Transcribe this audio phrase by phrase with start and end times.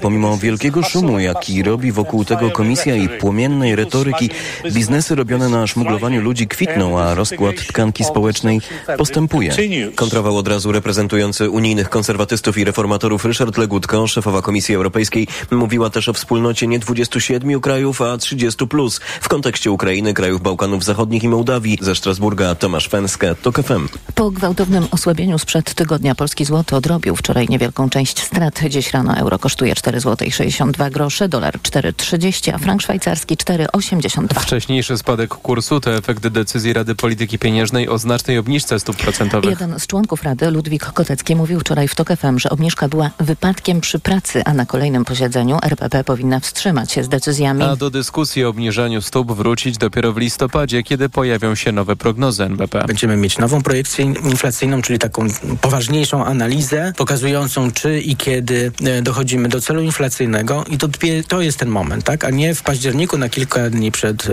[0.00, 4.30] Pomimo wielkiego szumu, jaki robi wokół tego komisja i płomiennej retoryki,
[4.72, 8.60] biznesy robione na szmuglowaniu ludzi kwitną, a rozkład tkanki społecznej
[8.98, 9.54] postępuje.
[9.94, 16.08] Kontrował od razu reprezentujący unijnych konserwatystów i reformatorów Ryszard Legutko, szefowa Komisji Europejskiej, mówiła też
[16.08, 21.28] o wspólnocie nie 27 krajów, a 30 plus w kontekście Ukrainy, krajów Bałkanów Zachodnich i
[21.28, 21.78] Mołdawii.
[21.80, 23.88] Ze Strasburga Tomasz Fęskę, TOK FM.
[24.14, 28.60] Po gwałtownym osłabieniu sprzed tygodnia polski złoty odrobił wczoraj niewielką część strat.
[28.68, 34.40] Dziś rano euro kosztuje 4 zł 62 grosze, dolar 4,30, a frank szwajcarski 4,82.
[34.40, 39.50] Wcześniejszy spadek kursu to efekt decyzji Rady Polityki Pieniężnej o znacznej obniżce stóp procentowych.
[39.50, 43.80] Jeden z członków Rady, Ludwik Kotecki, mówił wczoraj w TOK FM, że obniżka była wypadkiem
[43.80, 47.62] przy pracy, a na kolejnym posiedzeniu RPP powinna wstrzymać się z decyzjami.
[47.62, 52.44] A do dyskusji o obniżaniu stóp wrócić dopiero w listopadzie, kiedy pojawią się nowe prognozy
[52.44, 52.84] NBP.
[52.86, 55.26] Będziemy mieć nową projekcję inflacyjną, czyli taką
[55.60, 60.88] poważniejszą analizę pokazującą, czy i kiedy e, dochodzimy do celu inflacyjnego i to,
[61.28, 62.24] to jest ten moment, tak?
[62.24, 64.32] a nie w październiku na kilka dni przed, e,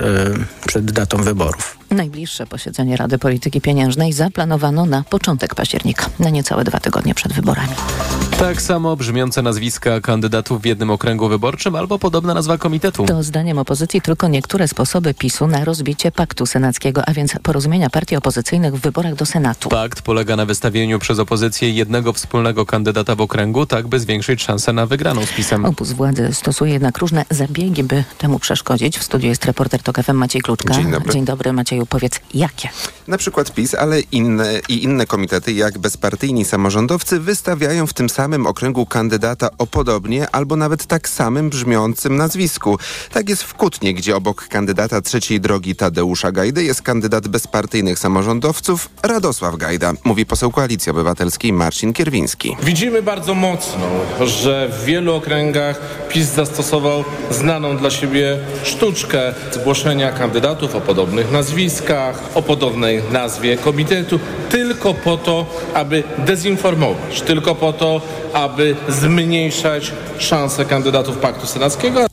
[0.67, 1.77] przed datą wyborów.
[1.95, 7.73] Najbliższe posiedzenie Rady Polityki Pieniężnej zaplanowano na początek października, na niecałe dwa tygodnie przed wyborami.
[8.39, 13.05] Tak samo brzmiące nazwiska kandydatów w jednym okręgu wyborczym albo podobna nazwa komitetu.
[13.05, 18.15] To zdaniem opozycji tylko niektóre sposoby PiSu na rozbicie paktu senackiego, a więc porozumienia partii
[18.15, 19.69] opozycyjnych w wyborach do Senatu.
[19.69, 24.73] Pakt polega na wystawieniu przez opozycję jednego wspólnego kandydata w okręgu, tak by zwiększyć szanse
[24.73, 25.65] na wygraną z PiSem.
[25.65, 28.97] Obóz władzy stosuje jednak różne zabiegi, by temu przeszkodzić.
[28.97, 30.73] W studiu jest reporter TOK FM Maciej Kluczka.
[30.73, 31.13] Dzień dobry.
[31.13, 32.69] Dzień dobry Macieju, powiedz jakie?
[33.07, 38.47] Na przykład PiS, ale inne i inne komitety jak bezpartyjni samorządowcy wystawiają w tym samym
[38.47, 42.77] okręgu kandydata o podobnie albo nawet tak samym brzmiącym nazwisku.
[43.11, 48.89] Tak jest w Kutnie, gdzie obok kandydata trzeciej drogi Tadeusza Gajdy jest kandydat bezpartyjnych samorządowców
[49.03, 52.57] Radosław Gajda, mówi poseł Koalicji Obywatelskiej Marcin Kierwiński.
[52.63, 53.87] Widzimy bardzo mocno,
[54.25, 61.74] że w wielu okręgach PiS zastosował znaną dla siebie sztuczkę zgłoszenia kandydatów o podobnych nazwiskach,
[62.35, 64.19] o podobnej nazwie komitetu,
[64.49, 68.01] tylko po to, aby dezinformować, tylko po to,
[68.33, 72.05] aby zmniejszać szanse kandydatów Paktu Senackiego.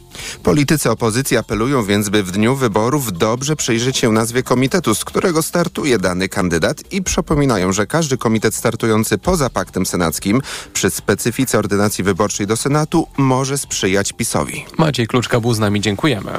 [0.42, 5.42] Politycy opozycji apelują więc, by w dniu wyborów dobrze przyjrzeć się nazwie komitetu, z którego
[5.42, 10.40] startuje dany kandydat i przypominają, że każdy komitet startujący poza paktem senackim
[10.72, 14.64] przy specyfice ordynacji wyborczej do Senatu może sprzyjać PiSowi.
[14.78, 16.32] Maciej Kluczka był z nami, dziękujemy.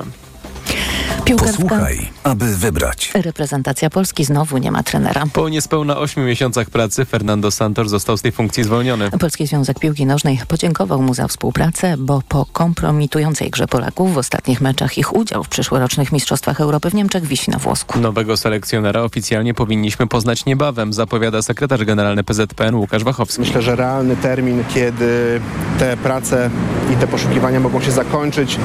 [1.26, 3.12] Piłkarska Posłuchaj, aby wybrać.
[3.16, 5.24] reprezentacja Polski znowu nie ma trenera.
[5.34, 9.12] Po niespełna 8 miesiącach pracy Fernando Santos został z tej funkcji zwolniony.
[9.12, 14.62] Polski Związek Piłki Nożnej podziękował mu za współpracę, bo po kompromitującej grze Polaków w ostatnich
[14.62, 18.00] meczach ich udział w przyszłorocznych Mistrzostwach Europy w Niemczech wisi na włosku.
[18.00, 23.42] Nowego selekcjonera oficjalnie powinniśmy poznać niebawem, zapowiada sekretarz generalny PZPN Łukasz Wachowski.
[23.42, 25.42] Myślę, że realny termin, kiedy
[25.80, 26.50] te prace
[26.94, 28.58] i te poszukiwania mogą się zakończyć,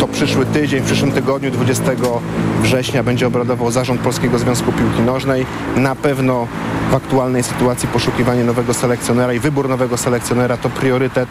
[0.00, 1.84] to przyszły tydzień, w przyszłym tygodniu, 20
[2.62, 5.46] września będzie obradował Zarząd Polskiego Związku Piłki Nożnej.
[5.76, 6.46] Na pewno
[6.90, 11.28] w aktualnej sytuacji poszukiwanie nowego selekcjonera i wybór nowego selekcjonera to priorytet.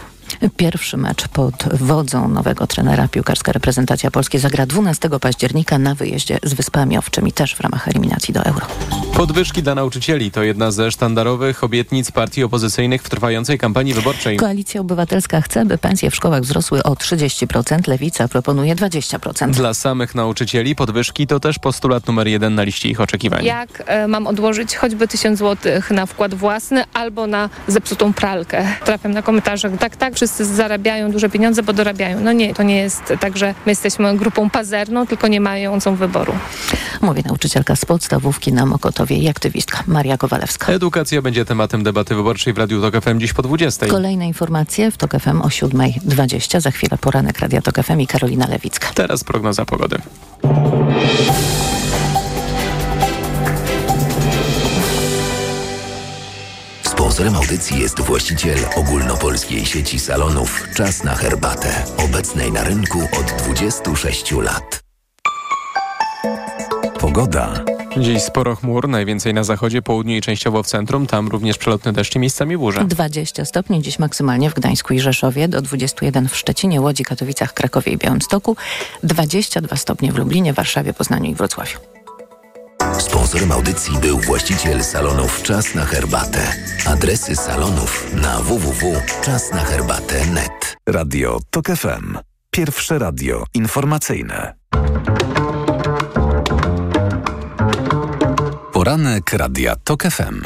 [0.58, 6.54] Pierwszy mecz pod wodzą nowego trenera piłkarska reprezentacja Polski zagra 12 października na wyjeździe z
[6.54, 8.66] Wyspami Owczymi, też w ramach eliminacji do Euro.
[9.14, 14.38] Podwyżki dla nauczycieli to jedna ze sztandarowych obietnic partii opozycyjnych w trwającej kampanii wyborczej.
[14.38, 19.50] Koalicja Obywatelska chce, by pensje w szkołach wzrosły o 30%, Lewica proponuje 20%.
[19.50, 23.46] Dla samych nauczycieli podwyżki to też postulat numer jeden na liście ich oczekiwań.
[23.46, 28.68] Jak e, mam odłożyć choćby 1000 zł na wkład własny albo na zepsutą pralkę?
[28.86, 32.20] Trafiam na komentarze, tak, tak, wszyscy zarabiają duże pieniądze, bo dorabiają.
[32.20, 36.34] No nie, to nie jest tak, że my jesteśmy grupą pazerną, tylko nie mającą wyboru.
[37.02, 40.74] Mówi nauczycielka z podstawówki na Mokotowie i aktywistka Maria Kowalewska.
[40.74, 43.88] Edukacja będzie tematem debaty wyborczej w Radiu Tok FM dziś po 20.
[43.88, 46.62] Kolejne informacje w TOK FM o 7.20.
[46.62, 48.88] Za chwilę poranek Radia TOK FM i Karolina Lewicka.
[48.94, 49.93] Teraz prognoza pogody.
[56.84, 64.32] Sponsorem audycji jest właściciel ogólnopolskiej sieci salonów Czas na herbatę, obecnej na rynku od 26
[64.32, 64.84] lat.
[67.00, 67.73] Pogoda.
[67.98, 71.08] Dziś sporo chmur, najwięcej na zachodzie, południu i częściowo w centrum.
[71.08, 72.86] Tam również przelotne deszcze, miejscami burze.
[72.86, 77.92] 20 stopni dziś maksymalnie w Gdańsku i Rzeszowie, do 21 w Szczecinie, Łodzi, Katowicach, Krakowie
[77.92, 78.56] i Białymstoku,
[79.04, 81.80] 22 stopnie w Lublinie, Warszawie, Poznaniu i Wrocławiu.
[83.00, 86.54] Sponsorem audycji był właściciel salonów Czas na herbatę.
[86.86, 90.78] Adresy salonów na www.czasnaherbatę.net.
[90.90, 92.18] Radio TOK FM.
[92.52, 94.54] Pierwsze radio informacyjne.
[98.84, 100.42] Poranek Radia TOK FM.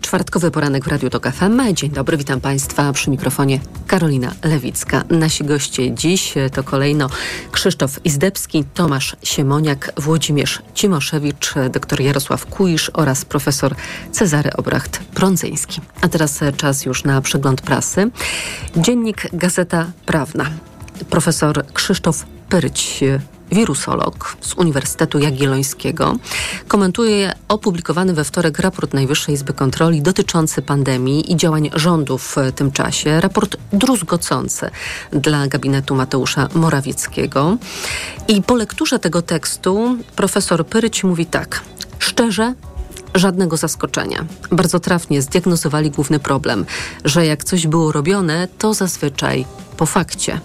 [0.00, 1.74] Czwartkowy poranek w Radiu Tok FM.
[1.74, 5.04] Dzień dobry, witam Państwa przy mikrofonie Karolina Lewicka.
[5.10, 7.10] Nasi goście dziś to kolejno
[7.52, 13.74] Krzysztof Izdebski, Tomasz Siemoniak, Włodzimierz Cimoszewicz, dr Jarosław Kuisz oraz profesor
[14.12, 15.80] Cezary Obracht-Prądzyński.
[16.00, 18.10] A teraz czas już na przegląd prasy.
[18.76, 20.50] Dziennik Gazeta Prawna.
[21.10, 23.04] Profesor Krzysztof Pyrć
[23.52, 26.16] wirusolog z Uniwersytetu Jagiellońskiego,
[26.68, 32.72] komentuje opublikowany we wtorek raport Najwyższej Izby Kontroli dotyczący pandemii i działań rządu w tym
[32.72, 33.20] czasie.
[33.20, 34.70] Raport druzgocący
[35.12, 37.56] dla gabinetu Mateusza Morawieckiego.
[38.28, 41.62] I po lekturze tego tekstu profesor Pyryć mówi tak.
[41.98, 42.54] Szczerze,
[43.14, 44.24] żadnego zaskoczenia.
[44.52, 46.66] Bardzo trafnie zdiagnozowali główny problem,
[47.04, 49.46] że jak coś było robione, to zazwyczaj
[49.76, 50.40] po fakcie.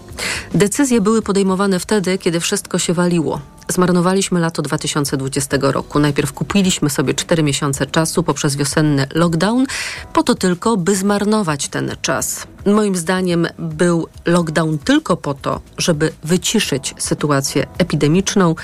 [0.53, 3.41] Decyzje były podejmowane wtedy, kiedy wszystko się waliło.
[3.67, 5.99] Zmarnowaliśmy lato 2020 roku.
[5.99, 9.65] Najpierw kupiliśmy sobie 4 miesiące czasu poprzez wiosenny lockdown,
[10.13, 12.47] po to tylko, by zmarnować ten czas.
[12.65, 18.55] Moim zdaniem był lockdown tylko po to, żeby wyciszyć sytuację epidemiczną,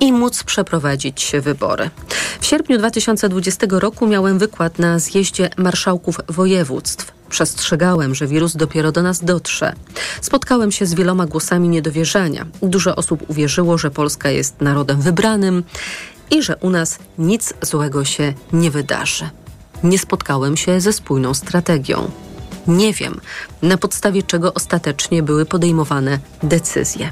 [0.00, 1.90] i móc przeprowadzić wybory.
[2.40, 7.12] W sierpniu 2020 roku miałem wykład na zjeździe marszałków województw.
[7.28, 9.72] Przestrzegałem, że wirus dopiero do nas dotrze.
[10.20, 12.46] Spotkałem się z wieloma głosami niedowierzania.
[12.62, 15.64] Dużo osób uwierzyło, że Polska jest narodem wybranym
[16.30, 19.30] i że u nas nic złego się nie wydarzy.
[19.82, 22.10] Nie spotkałem się ze spójną strategią.
[22.66, 23.20] Nie wiem,
[23.62, 27.10] na podstawie czego ostatecznie były podejmowane decyzje.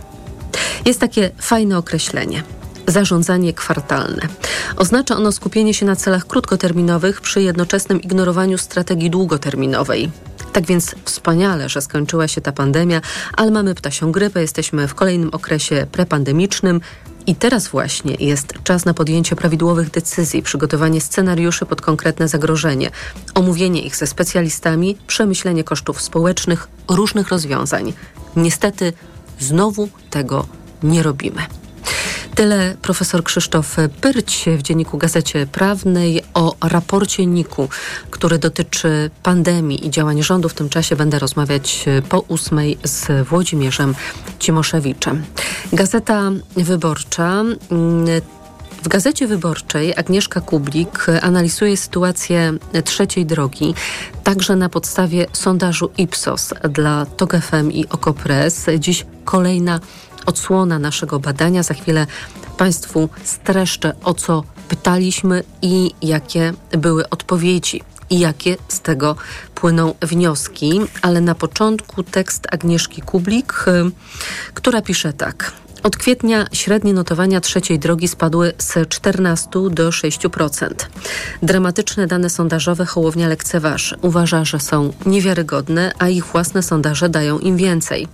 [0.84, 2.42] Jest takie fajne określenie
[2.86, 4.22] zarządzanie kwartalne.
[4.76, 10.10] Oznacza ono skupienie się na celach krótkoterminowych przy jednoczesnym ignorowaniu strategii długoterminowej.
[10.52, 13.00] Tak więc wspaniale, że skończyła się ta pandemia,
[13.32, 16.80] ale mamy ptasią grypę, jesteśmy w kolejnym okresie prepandemicznym.
[17.26, 22.90] I teraz właśnie jest czas na podjęcie prawidłowych decyzji, przygotowanie scenariuszy pod konkretne zagrożenie,
[23.34, 27.92] omówienie ich ze specjalistami, przemyślenie kosztów społecznych, różnych rozwiązań.
[28.36, 28.92] Niestety
[29.40, 30.46] znowu tego
[30.82, 31.42] nie robimy.
[32.34, 37.68] Tyle profesor Krzysztof Pyrć w Dzienniku Gazecie Prawnej o raporcie NIK-u,
[38.10, 40.48] który dotyczy pandemii i działań rządu.
[40.48, 43.94] W tym czasie będę rozmawiać po ósmej z Włodzimierzem
[44.38, 45.24] Cimoszewiczem.
[45.72, 47.44] Gazeta Wyborcza
[48.82, 52.52] w Gazecie Wyborczej Agnieszka Kublik analizuje sytuację
[52.84, 53.74] trzeciej drogi,
[54.24, 58.66] także na podstawie sondażu Ipsos dla TOG FM i OKO.press.
[58.78, 59.80] Dziś kolejna
[60.26, 61.62] odsłona naszego badania.
[61.62, 62.06] Za chwilę
[62.56, 69.16] Państwu streszczę, o co pytaliśmy i jakie były odpowiedzi i jakie z tego
[69.54, 70.80] płyną wnioski.
[71.02, 73.90] Ale na początku tekst Agnieszki Kublik, y,
[74.54, 75.52] która pisze tak.
[75.84, 80.68] Od kwietnia średnie notowania trzeciej drogi spadły z 14 do 6%.
[81.42, 83.96] Dramatyczne dane sondażowe Hołownia lekceważy.
[84.02, 88.08] Uważa, że są niewiarygodne, a ich własne sondaże dają im więcej.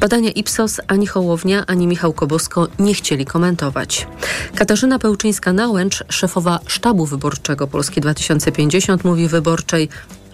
[0.00, 4.06] Badania Ipsos ani Hołownia, ani Michał Kobosko nie chcieli komentować.
[4.54, 9.88] Katarzyna Pełczyńska-Nałęcz, szefowa sztabu wyborczego Polski 2050, mówi wyborczej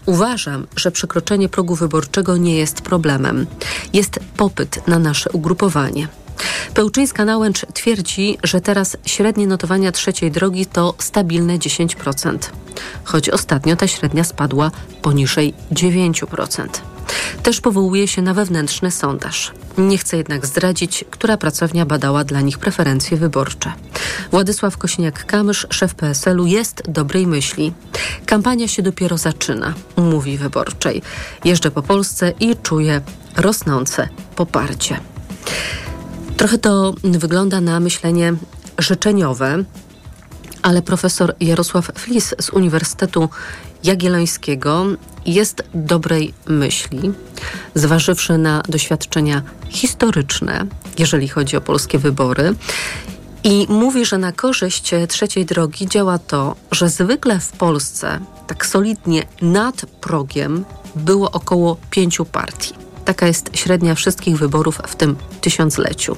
[0.07, 3.47] Uważam, że przekroczenie progu wyborczego nie jest problemem.
[3.93, 6.09] Jest popyt na nasze ugrupowanie.
[6.75, 12.39] Pełczyńska Nałęcz twierdzi, że teraz średnie notowania trzeciej drogi to stabilne 10%,
[13.05, 14.71] choć ostatnio ta średnia spadła
[15.03, 16.67] poniżej 9%.
[17.43, 19.53] Też powołuje się na wewnętrzny sondaż.
[19.79, 23.73] Nie chcę jednak zdradzić, która pracownia badała dla nich preferencje wyborcze.
[24.31, 27.73] Władysław Kośniak-Kamysz, szef PSL-u, jest dobrej myśli.
[28.27, 31.03] Kampania się dopiero zaczyna, mówi wyborczej.
[31.45, 33.01] Jeżdżę po Polsce i czuję
[33.37, 35.01] rosnące poparcie.
[36.37, 38.35] Trochę to wygląda na myślenie
[38.79, 39.65] życzeniowe,
[40.63, 43.29] ale profesor Jarosław Flis z Uniwersytetu
[43.85, 44.87] Jagiellońskiego
[45.27, 47.13] jest dobrej myśli,
[47.75, 50.67] zważywszy na doświadczenia historyczne,
[50.99, 52.55] jeżeli chodzi o polskie wybory.
[53.45, 59.23] I mówi, że na korzyść trzeciej drogi działa to, że zwykle w Polsce tak solidnie
[59.43, 60.65] nad progiem
[60.97, 62.86] było około pięciu partii.
[63.07, 66.17] Taka jest średnia wszystkich wyborów w tym tysiącleciu.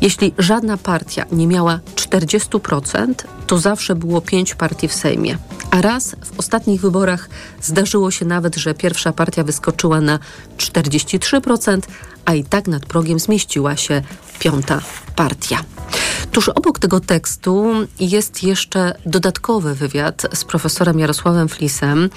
[0.00, 3.14] Jeśli żadna partia nie miała 40%,
[3.46, 5.38] to zawsze było pięć partii w Sejmie.
[5.70, 7.28] A raz w ostatnich wyborach
[7.62, 10.18] zdarzyło się nawet, że pierwsza partia wyskoczyła na
[10.58, 11.80] 43%,
[12.24, 14.02] a i tak nad progiem zmieściła się
[14.38, 14.80] piąta
[15.16, 15.64] partia.
[16.32, 22.10] Tuż obok tego tekstu jest jeszcze dodatkowy wywiad z profesorem Jarosławem Flisem.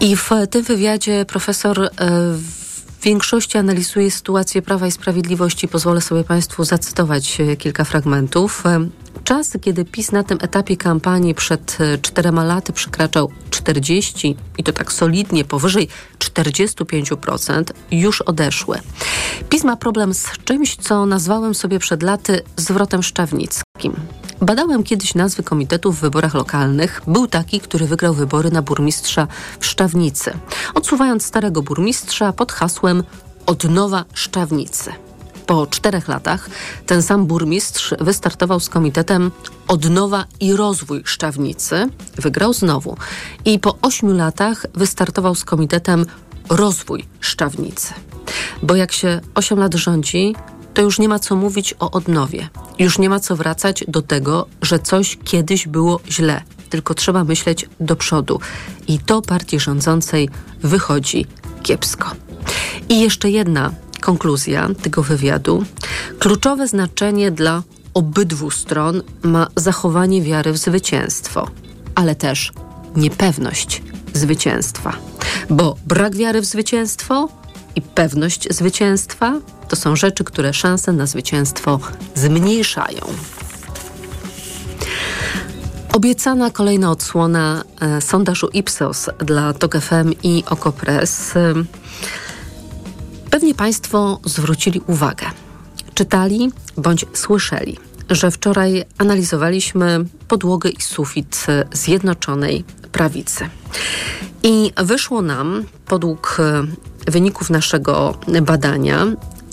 [0.00, 1.90] I w tym wywiadzie profesor e,
[3.02, 5.68] większości analizuje sytuację Prawa i Sprawiedliwości.
[5.68, 8.66] Pozwolę sobie Państwu zacytować e, kilka fragmentów.
[8.66, 8.88] E,
[9.24, 14.72] czasy, kiedy PiS na tym etapie kampanii przed e, czterema laty przekraczał 40 i to
[14.72, 15.88] tak solidnie powyżej
[16.18, 18.78] 45%, już odeszły.
[19.48, 23.02] PiS ma problem z czymś, co nazwałem sobie przed laty zwrotem
[24.40, 27.02] Badałem kiedyś nazwy komitetów w wyborach lokalnych.
[27.06, 29.26] Był taki, który wygrał wybory na burmistrza
[29.60, 30.32] w Szczawnicy,
[30.74, 33.02] odsuwając starego burmistrza pod hasłem
[33.46, 34.92] Odnowa Szczawnicy.
[35.46, 36.50] Po czterech latach
[36.86, 39.30] ten sam burmistrz wystartował z komitetem
[39.68, 41.88] Odnowa i Rozwój Szczawnicy.
[42.16, 42.96] Wygrał znowu.
[43.44, 46.06] I po ośmiu latach wystartował z komitetem
[46.48, 47.94] Rozwój Szczawnicy.
[48.62, 50.34] Bo jak się osiem lat rządzi,
[50.74, 52.48] to już nie ma co mówić o odnowie.
[52.80, 56.42] Już nie ma co wracać do tego, że coś kiedyś było źle.
[56.70, 58.40] Tylko trzeba myśleć do przodu.
[58.88, 60.28] I to partii rządzącej
[60.62, 61.26] wychodzi
[61.62, 62.10] kiepsko.
[62.88, 63.70] I jeszcze jedna
[64.00, 65.64] konkluzja tego wywiadu.
[66.18, 67.62] Kluczowe znaczenie dla
[67.94, 71.48] obydwu stron ma zachowanie wiary w zwycięstwo,
[71.94, 72.52] ale też
[72.96, 73.82] niepewność
[74.14, 74.92] zwycięstwa.
[75.50, 77.28] Bo brak wiary w zwycięstwo
[77.76, 81.80] i pewność zwycięstwa to są rzeczy, które szanse na zwycięstwo
[82.14, 83.00] zmniejszają.
[85.92, 91.36] Obiecana kolejna odsłona e, sondażu Ipsos dla TOK FM i Okopres.
[91.36, 91.54] E,
[93.30, 95.26] pewnie Państwo zwrócili uwagę,
[95.94, 97.78] czytali bądź słyszeli,
[98.10, 103.48] że wczoraj analizowaliśmy podłogę i sufit Zjednoczonej Prawicy.
[104.42, 109.06] I wyszło nam, podług e, wyników naszego badania,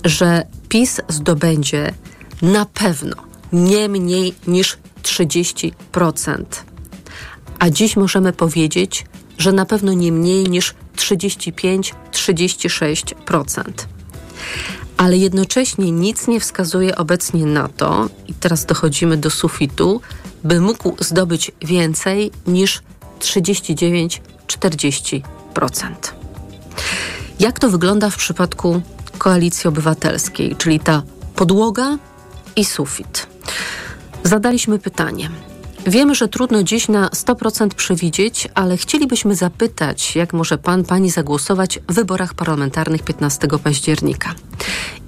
[0.04, 1.94] że PiS zdobędzie
[2.42, 3.16] na pewno
[3.52, 6.44] nie mniej niż 30%.
[7.58, 9.06] A dziś możemy powiedzieć,
[9.38, 13.62] że na pewno nie mniej niż 35-36%.
[14.96, 20.00] Ale jednocześnie nic nie wskazuje obecnie na to, i teraz dochodzimy do sufitu,
[20.44, 22.82] by mógł zdobyć więcej niż
[23.20, 25.22] 39-40%.
[27.40, 28.82] Jak to wygląda w przypadku
[29.18, 31.02] Koalicji Obywatelskiej, czyli ta
[31.36, 31.98] podłoga
[32.56, 33.26] i sufit?
[34.24, 35.30] Zadaliśmy pytanie.
[35.86, 41.78] Wiemy, że trudno dziś na 100% przewidzieć, ale chcielibyśmy zapytać, jak może pan, pani zagłosować
[41.88, 44.34] w wyborach parlamentarnych 15 października.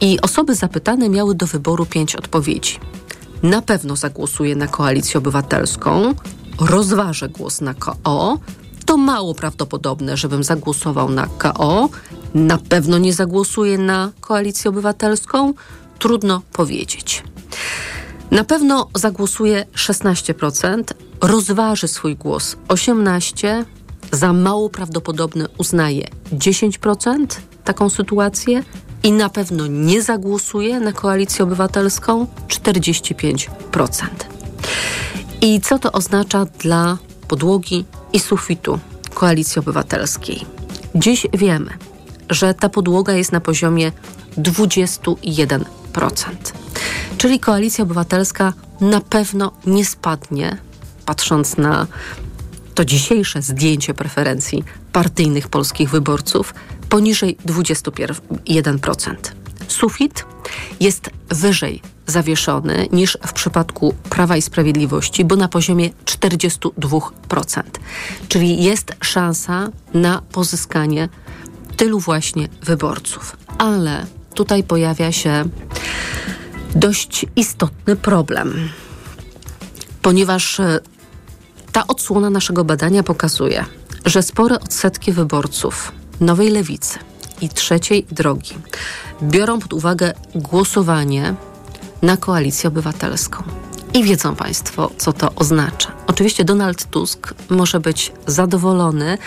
[0.01, 2.79] I osoby zapytane miały do wyboru pięć odpowiedzi.
[3.43, 6.15] Na pewno zagłosuję na koalicję obywatelską,
[6.61, 8.39] rozważę głos na KO,
[8.91, 11.89] to mało prawdopodobne, żebym zagłosował na KO.
[12.35, 15.55] Na pewno nie zagłosuję na koalicję obywatelską.
[15.99, 17.23] Trudno powiedzieć.
[18.31, 20.85] Na pewno zagłosuje 16%,
[21.21, 23.65] rozważy swój głos 18%,
[24.13, 27.27] za mało prawdopodobne uznaje 10%
[27.65, 28.63] taką sytuację
[29.03, 33.49] i na pewno nie zagłosuje na koalicję obywatelską 45%.
[35.41, 36.99] I co to oznacza dla
[37.31, 38.79] podłogi i sufitu
[39.15, 40.47] koalicji obywatelskiej?
[40.95, 41.71] Dziś wiemy,
[42.31, 43.93] że ta podłoga jest na poziomie
[44.39, 45.65] 21%.
[47.19, 50.57] Czyli koalicja obywatelska na pewno nie spadnie,
[51.07, 51.87] patrząc na
[52.75, 56.55] to dzisiejsze zdjęcie preferencji partyjnych polskich wyborców,
[56.89, 59.15] poniżej 21%.
[59.69, 60.25] Sufit
[60.81, 67.63] jest wyżej zawieszony niż w przypadku Prawa i Sprawiedliwości, bo na poziomie 42%.
[68.29, 71.09] Czyli jest szansa na pozyskanie
[71.77, 73.37] tylu właśnie wyborców.
[73.59, 75.45] Ale tutaj pojawia się
[76.75, 78.69] dość istotny problem,
[80.03, 80.81] ponieważ e,
[81.73, 83.65] ta odsłona naszego badania pokazuje,
[84.07, 86.99] że spore odsetki wyborców Nowej Lewicy
[87.41, 88.55] i Trzeciej Drogi
[89.23, 91.35] biorą pod uwagę głosowanie
[92.03, 93.43] na koalicję obywatelską.
[93.95, 95.93] I wiedzą Państwo, co to oznacza.
[96.07, 99.19] Oczywiście Donald Tusk może być zadowolony,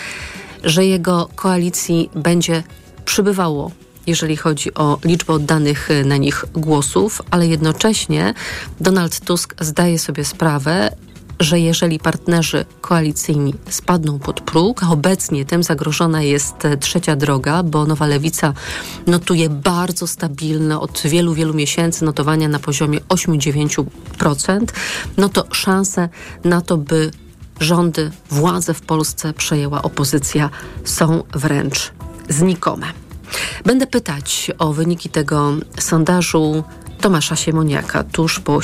[0.64, 2.62] że jego koalicji będzie
[3.04, 3.70] przybywało
[4.06, 8.34] jeżeli chodzi o liczbę oddanych na nich głosów, ale jednocześnie
[8.80, 10.96] Donald Tusk zdaje sobie sprawę,
[11.40, 17.86] że jeżeli partnerzy koalicyjni spadną pod próg, a obecnie tym zagrożona jest trzecia droga, bo
[17.86, 18.52] Nowa Lewica
[19.06, 24.64] notuje bardzo stabilne od wielu, wielu miesięcy notowania na poziomie 8-9%,
[25.16, 26.08] no to szanse
[26.44, 27.10] na to, by
[27.60, 30.50] rządy, władze w Polsce przejęła opozycja
[30.84, 31.92] są wręcz
[32.28, 32.86] znikome.
[33.64, 36.64] Będę pytać o wyniki tego sondażu
[37.00, 38.60] Tomasza Siemoniaka tuż po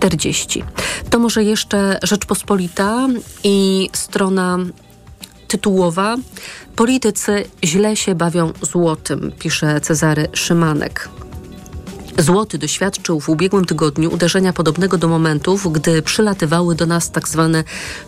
[0.00, 0.62] 7.40.
[1.10, 3.08] To może jeszcze Rzeczpospolita
[3.44, 4.58] i strona
[5.48, 6.16] tytułowa.
[6.76, 11.08] Politycy źle się bawią złotym, pisze Cezary Szymanek.
[12.18, 17.64] Złoty doświadczył w ubiegłym tygodniu uderzenia podobnego do momentów, gdy przylatywały do nas tak zwane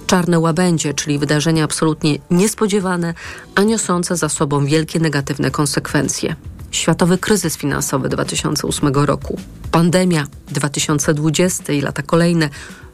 [0.06, 3.14] czarne łabędzie, czyli wydarzenia absolutnie niespodziewane,
[3.54, 6.37] a niosące za sobą wielkie negatywne konsekwencje.
[6.70, 12.48] Światowy kryzys finansowy 2008 roku, pandemia 2020 i lata kolejne,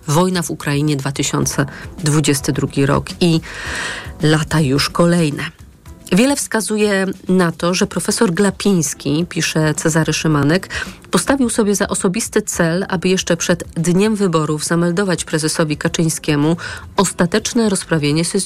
[0.06, 3.40] wojna w Ukrainie 2022 rok i
[4.22, 5.42] lata już kolejne.
[6.12, 10.68] Wiele wskazuje na to, że profesor Glapiński, pisze Cezary Szymanek,
[11.10, 16.56] postawił sobie za osobisty cel, aby jeszcze przed dniem wyborów zameldować prezesowi Kaczyńskiemu
[16.96, 18.40] ostateczne rozprawienie się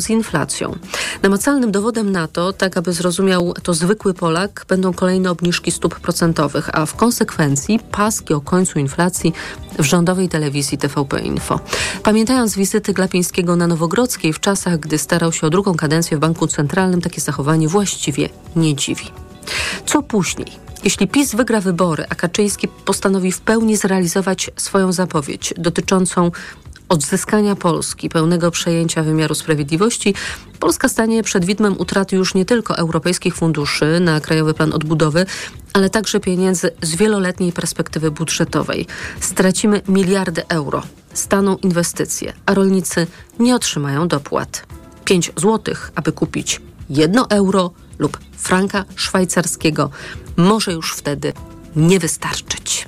[0.00, 0.76] z inflacją.
[1.22, 6.70] Namacalnym dowodem na to, tak aby zrozumiał to zwykły Polak, będą kolejne obniżki stóp procentowych,
[6.72, 9.32] a w konsekwencji paski o końcu inflacji
[9.78, 11.60] w rządowej telewizji TVP Info.
[12.02, 16.46] Pamiętając wizyty Glapińskiego na Nowogrodzkiej w czasach, gdy starał się o drugą kadencję w Banku
[16.46, 19.10] Centralnym, takie zachowanie właściwie nie dziwi.
[19.86, 20.64] Co później?
[20.84, 26.30] Jeśli PiS wygra wybory, a Kaczyński postanowi w pełni zrealizować swoją zapowiedź dotyczącą
[26.88, 30.14] odzyskania Polski, pełnego przejęcia wymiaru sprawiedliwości,
[30.60, 35.26] Polska stanie przed widmem utraty już nie tylko europejskich funduszy na Krajowy Plan Odbudowy,
[35.72, 38.86] ale także pieniędzy z wieloletniej perspektywy budżetowej.
[39.20, 40.82] Stracimy miliardy euro,
[41.14, 43.06] staną inwestycje, a rolnicy
[43.38, 44.66] nie otrzymają dopłat.
[45.04, 49.90] 5 złotych, aby kupić 1 euro lub franka szwajcarskiego
[50.36, 51.32] może już wtedy
[51.76, 52.86] nie wystarczyć.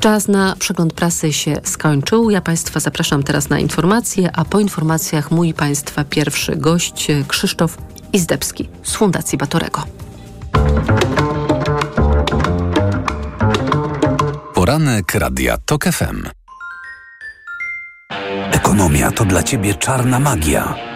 [0.00, 2.30] Czas na przegląd prasy się skończył.
[2.30, 7.78] Ja Państwa zapraszam teraz na informacje, a po informacjach mój Państwa pierwszy gość Krzysztof
[8.12, 9.82] Izdebski z Fundacji Batorego.
[14.54, 16.28] Poranek Radia TOK FM.
[18.50, 20.95] Ekonomia to dla Ciebie czarna magia.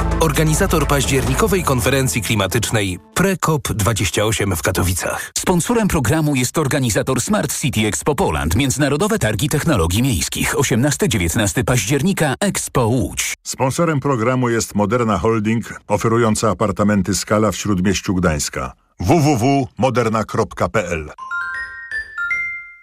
[0.21, 5.31] Organizator październikowej konferencji klimatycznej PreCOP28 w Katowicach.
[5.37, 10.55] Sponsorem programu jest organizator Smart City Expo Poland, Międzynarodowe Targi Technologii Miejskich.
[10.55, 13.33] 18-19 października Expo Łódź.
[13.43, 18.73] Sponsorem programu jest Moderna Holding, oferująca apartamenty Skala w Śródmieściu Gdańska.
[18.99, 21.11] www.moderna.pl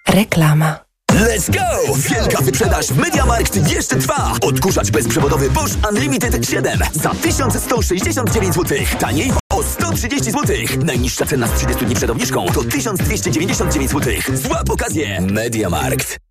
[0.09, 1.95] Reklama Let's go!
[1.97, 4.33] Wielka wyprzedaż MediaMarkt jeszcze trwa!
[4.41, 8.79] Odkurzacz bezprzewodowy Bosch Unlimited 7 za 1169 zł.
[8.99, 10.57] Taniej o 130 zł.
[10.85, 14.13] Najniższa cena z 30 dni przed obniżką to 1299 zł.
[14.35, 15.21] Złap okazję!
[15.21, 16.28] MediaMarkt.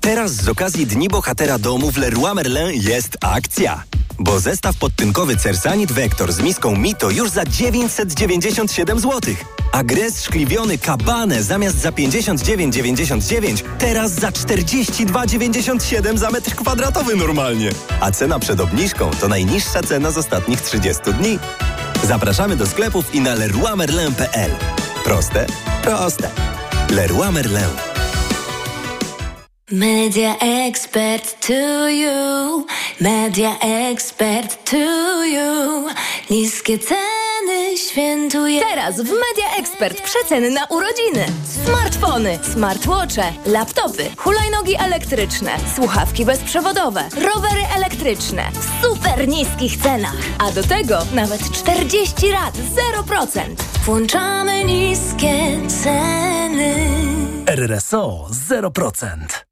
[0.00, 3.82] Teraz z okazji Dni Bohatera Domu w Leroy Merlin jest akcja.
[4.18, 9.34] Bo zestaw podtynkowy Cersanit Vector z miską Mito już za 997 zł.
[9.72, 9.82] A
[10.22, 17.70] szkliwiony Kabane zamiast za 59,99 teraz za 42,97 za metr kwadratowy normalnie.
[18.00, 21.38] A cena przed obniżką to najniższa cena z ostatnich 30 dni.
[22.04, 24.50] Zapraszamy do sklepów i na leroymerlin.pl.
[25.04, 25.46] Proste?
[25.82, 26.30] Proste.
[26.90, 27.89] Leroy Merlin.
[29.72, 32.66] Media expert to you,
[33.00, 35.88] media expert to you.
[36.30, 38.60] Niskie ceny świętuje.
[38.60, 41.26] Teraz w Media Expert przeceny na urodziny.
[41.64, 50.16] Smartfony, smartwatche, laptopy, hulajnogi elektryczne, słuchawki bezprzewodowe, rowery elektryczne w super niskich cenach.
[50.38, 52.54] A do tego nawet 40 lat
[53.06, 53.40] 0%.
[53.84, 56.74] Włączamy niskie ceny.
[57.46, 59.49] RRSO 0%.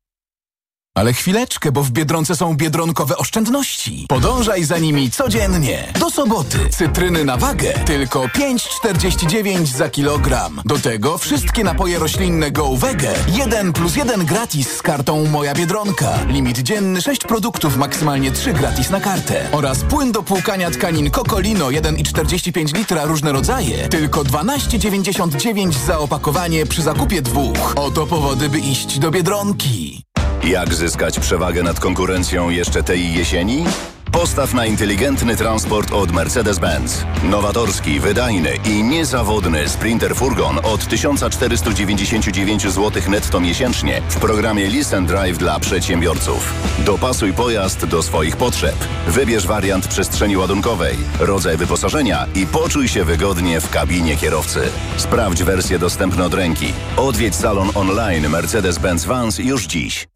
[0.99, 4.07] Ale chwileczkę, bo w Biedronce są biedronkowe oszczędności.
[4.09, 5.93] Podążaj za nimi codziennie.
[6.01, 6.59] Do soboty.
[6.71, 7.73] Cytryny na wagę.
[7.73, 10.63] Tylko 5,49 za kilogram.
[10.65, 13.15] Do tego wszystkie napoje roślinne Go Wege.
[13.29, 16.19] 1 plus 1 gratis z kartą Moja Biedronka.
[16.27, 19.49] Limit dzienny 6 produktów, maksymalnie 3 gratis na kartę.
[19.53, 23.89] Oraz płyn do płukania tkanin Cocolino 1,45 litra różne rodzaje.
[23.89, 27.73] Tylko 12,99 za opakowanie przy zakupie dwóch.
[27.77, 30.08] Oto powody, by iść do Biedronki.
[30.45, 33.65] Jak zyskać przewagę nad konkurencją jeszcze tej jesieni?
[34.13, 37.05] Postaw na inteligentny transport od Mercedes-Benz.
[37.23, 45.39] Nowatorski, wydajny i niezawodny Sprinter Furgon od 1499 zł netto miesięcznie w programie Listen Drive
[45.39, 46.55] dla przedsiębiorców.
[46.79, 48.77] Dopasuj pojazd do swoich potrzeb.
[49.07, 54.61] Wybierz wariant przestrzeni ładunkowej, rodzaj wyposażenia i poczuj się wygodnie w kabinie kierowcy.
[54.97, 56.73] Sprawdź wersje dostępne od ręki.
[56.97, 60.09] Odwiedź salon online Mercedes-Benz Vans już dziś.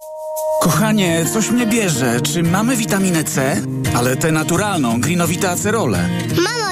[0.63, 2.21] Kochanie, coś mnie bierze.
[2.21, 3.63] Czy mamy witaminę C?
[3.97, 5.99] Ale tę naturalną, Greenowita Acerole.
[5.99, 6.72] Acerola?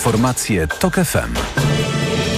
[0.00, 2.29] Informacje TOK FM.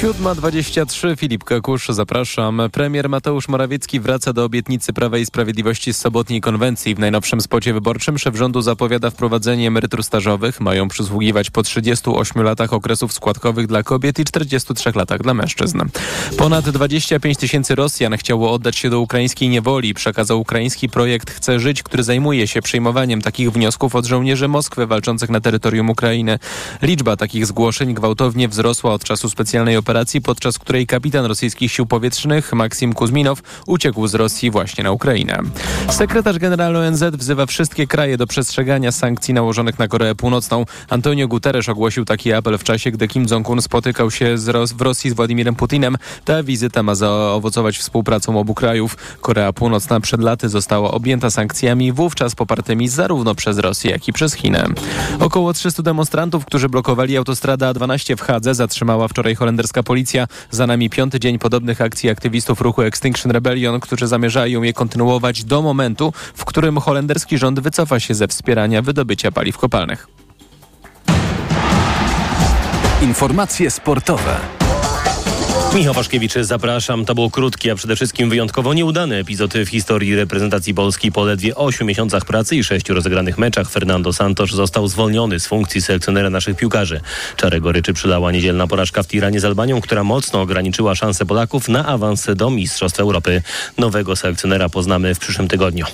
[0.00, 2.62] 7.23 Filip Kakusz, zapraszam.
[2.72, 6.94] Premier Mateusz Morawiecki wraca do obietnicy Prawa i Sprawiedliwości z sobotniej konwencji.
[6.94, 10.60] W najnowszym spocie wyborczym szef rządu zapowiada wprowadzenie emerytur stażowych.
[10.60, 15.82] Mają przysługiwać po 38 latach okresów składkowych dla kobiet i 43 latach dla mężczyzn.
[16.38, 19.94] Ponad 25 tysięcy Rosjan chciało oddać się do ukraińskiej niewoli.
[19.94, 25.30] Przekazał ukraiński projekt Chcę Żyć, który zajmuje się przyjmowaniem takich wniosków od żołnierzy Moskwy walczących
[25.30, 26.38] na terytorium Ukrainy.
[26.82, 31.86] Liczba takich zgłoszeń gwałtownie wzrosła od czasu specjalnej operacji operacji, podczas której kapitan rosyjskich sił
[31.86, 35.38] powietrznych Maksim Kuzminow uciekł z Rosji właśnie na Ukrainę.
[35.88, 40.64] Sekretarz generalny ONZ wzywa wszystkie kraje do przestrzegania sankcji nałożonych na Koreę Północną.
[40.88, 45.10] Antonio Guterres ogłosił taki apel w czasie, gdy Kim Jong-un spotykał się Ros w Rosji
[45.10, 45.96] z Władimirem Putinem.
[46.24, 48.96] Ta wizyta ma zaowocować współpracą obu krajów.
[49.20, 54.34] Korea Północna przed laty została objęta sankcjami, wówczas popartymi zarówno przez Rosję, jak i przez
[54.34, 54.66] Chinę.
[55.20, 60.26] Około 300 demonstrantów, którzy blokowali autostradę A12 w Hadze, zatrzymała wczoraj holenderska policja.
[60.50, 65.62] Za nami piąty dzień podobnych akcji aktywistów ruchu Extinction Rebellion, którzy zamierzają je kontynuować do
[65.62, 70.06] momentu, w którym holenderski rząd wycofa się ze wspierania wydobycia paliw kopalnych.
[73.02, 74.59] Informacje sportowe.
[75.74, 77.04] Michał Waszkiewicz, zapraszam.
[77.04, 81.12] To był krótki, a przede wszystkim wyjątkowo nieudany epizod w historii reprezentacji Polski.
[81.12, 85.82] Po ledwie 8 miesiącach pracy i 6 rozegranych meczach Fernando Santos został zwolniony z funkcji
[85.82, 87.00] selekcjonera naszych piłkarzy.
[87.36, 91.86] Czarę goryczy przylała niedzielna porażka w Tiranie z Albanią, która mocno ograniczyła szanse Polaków na
[91.86, 93.42] awans do Mistrzostw Europy.
[93.78, 95.86] Nowego selekcjonera poznamy w przyszłym tygodniu.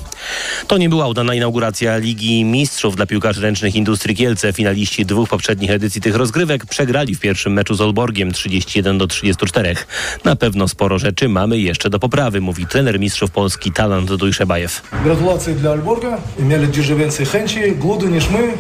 [0.67, 4.53] To nie była udana inauguracja Ligi Mistrzów dla piłkarzy ręcznych Industrii Kielce.
[4.53, 9.07] Finaliści dwóch poprzednich edycji tych rozgrywek przegrali w pierwszym meczu z Olborgiem 31 do
[9.53, 9.77] 34.
[10.25, 14.83] Na pewno sporo rzeczy mamy jeszcze do poprawy, mówi trener mistrzów Polski Talant Dujszebajew.
[15.05, 16.19] Gratulacje dla Alborga.
[16.39, 18.53] Mieli dużo więcej chęci, głodu niż my.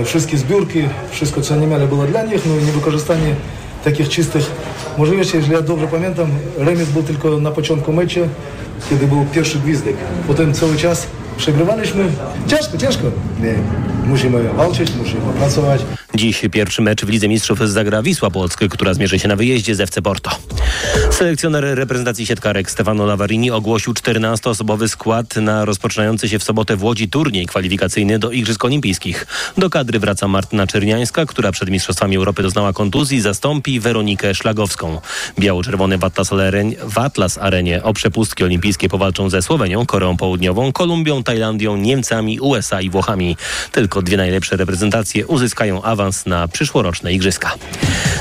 [0.00, 3.34] E, Wszystkie zbiórki, wszystko co oni mieli było dla nich, no i niewykorzystanie
[3.84, 4.50] takich czystych
[4.98, 5.36] możliwości.
[5.36, 8.20] Jeżeli ja dobrze pamiętam, remis był tylko na początku meczu,
[8.90, 9.96] kiedy był pierwszy gwizdek.
[10.26, 11.06] Potem cały czas
[11.42, 12.04] przegrywaliśmy.
[12.46, 13.02] Ciężko, ciężko.
[13.40, 13.54] Nie,
[14.06, 15.80] musimy walczyć, musimy pracować.
[16.14, 19.80] Dziś pierwszy mecz w Lidze Mistrzów zagra Wisła Płock, która zmierzy się na wyjeździe z
[19.80, 20.30] FC Porto.
[21.10, 27.08] Selekcjoner reprezentacji siatkarek Stefano Lavarini ogłosił 14-osobowy skład na rozpoczynający się w sobotę w Łodzi
[27.08, 29.26] turniej kwalifikacyjny do Igrzysk Olimpijskich.
[29.58, 35.00] Do kadry wraca Martyna Czerniańska, która przed Mistrzostwami Europy doznała kontuzji, zastąpi Weronikę Szlagowską.
[36.46, 42.40] Arenie, w Atlas Arenie o przepustki olimpijskie powalczą ze Słowenią, Koreą Południową, Kolumbią, Tajlandią, Niemcami,
[42.40, 43.36] USA i Włochami.
[43.72, 47.54] Tylko dwie najlepsze reprezentacje uzyskają awans na przyszłoroczne Igrzyska.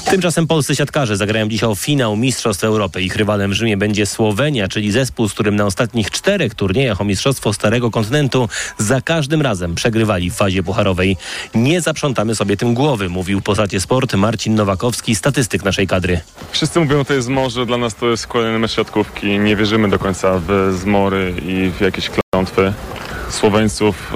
[0.05, 3.01] Tymczasem polscy siatkarze zagrają dzisiaj finał Mistrzostw Europy.
[3.01, 7.03] Ich rywalem w Rzymie będzie Słowenia, czyli zespół, z którym na ostatnich czterech turniejach o
[7.03, 11.17] Mistrzostwo Starego Kontynentu za każdym razem przegrywali w fazie pucharowej.
[11.55, 16.21] Nie zaprzątamy sobie tym głowy, mówił po Sacie Sport Marcin Nowakowski, statystyk naszej kadry.
[16.51, 19.39] Wszyscy mówią, to jest morze, dla nas to jest kolejny mecz siatkówki.
[19.39, 22.73] Nie wierzymy do końca w zmory i w jakieś klątwy
[23.31, 24.13] Słoweńców.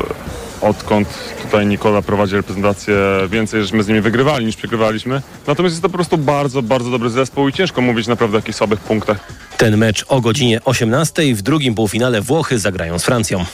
[0.62, 1.08] Odkąd
[1.41, 2.95] tutaj Nikola prowadzi reprezentację,
[3.30, 5.21] więcej żeśmy z nimi wygrywali niż przegrywaliśmy.
[5.47, 8.58] Natomiast jest to po prostu bardzo, bardzo dobry zespół i ciężko mówić naprawdę o jakichś
[8.58, 9.17] słabych punktach.
[9.58, 13.45] Ten mecz o godzinie 18 w drugim półfinale Włochy zagrają z Francją.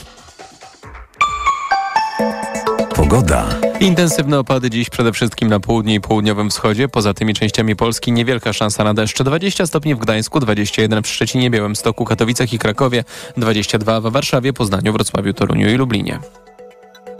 [2.94, 3.71] Pogoda.
[3.82, 6.88] Intensywne opady dziś przede wszystkim na południu i południowym wschodzie.
[6.88, 9.22] Poza tymi częściami Polski niewielka szansa na deszcz.
[9.22, 13.04] 20 stopni w Gdańsku, 21 w Szczecinie, Białymstoku, Katowicach i Krakowie,
[13.36, 16.18] 22 w Warszawie, Poznaniu, Wrocławiu, Toruniu i Lublinie.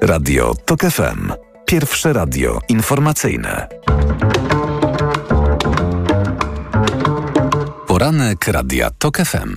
[0.00, 1.32] Radio TOK FM.
[1.66, 3.68] Pierwsze radio informacyjne.
[8.02, 9.56] Poranek Radia TOK FM.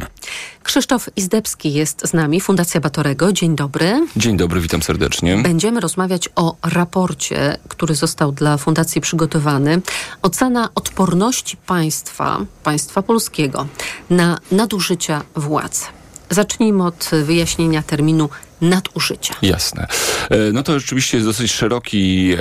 [0.63, 3.33] Krzysztof Izdebski jest z nami, Fundacja Batorego.
[3.33, 4.07] Dzień dobry.
[4.15, 5.37] Dzień dobry, witam serdecznie.
[5.37, 9.81] Będziemy rozmawiać o raporcie, który został dla Fundacji przygotowany.
[10.21, 13.67] Ocena odporności państwa, państwa polskiego
[14.09, 15.87] na nadużycia władz.
[16.29, 18.29] Zacznijmy od wyjaśnienia terminu
[18.61, 19.33] nadużycia.
[19.41, 19.87] Jasne.
[20.29, 22.35] E, No to rzeczywiście jest dosyć szeroki,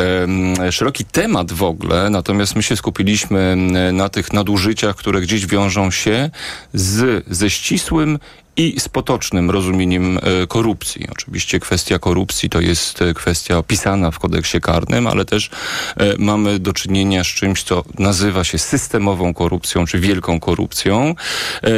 [0.70, 3.57] szeroki temat w ogóle, natomiast my się skupiliśmy
[3.92, 6.31] na tych nadużyciach, które gdzieś wiążą się
[6.74, 8.18] z, ze ścisłym
[8.56, 11.06] i z potocznym rozumieniem e, korupcji.
[11.12, 15.50] Oczywiście kwestia korupcji to jest e, kwestia opisana w kodeksie karnym, ale też
[15.96, 21.14] e, mamy do czynienia z czymś, co nazywa się systemową korupcją, czy wielką korupcją.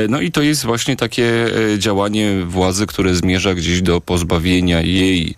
[0.09, 5.35] No i to jest właśnie takie działanie władzy, które zmierza gdzieś do pozbawienia jej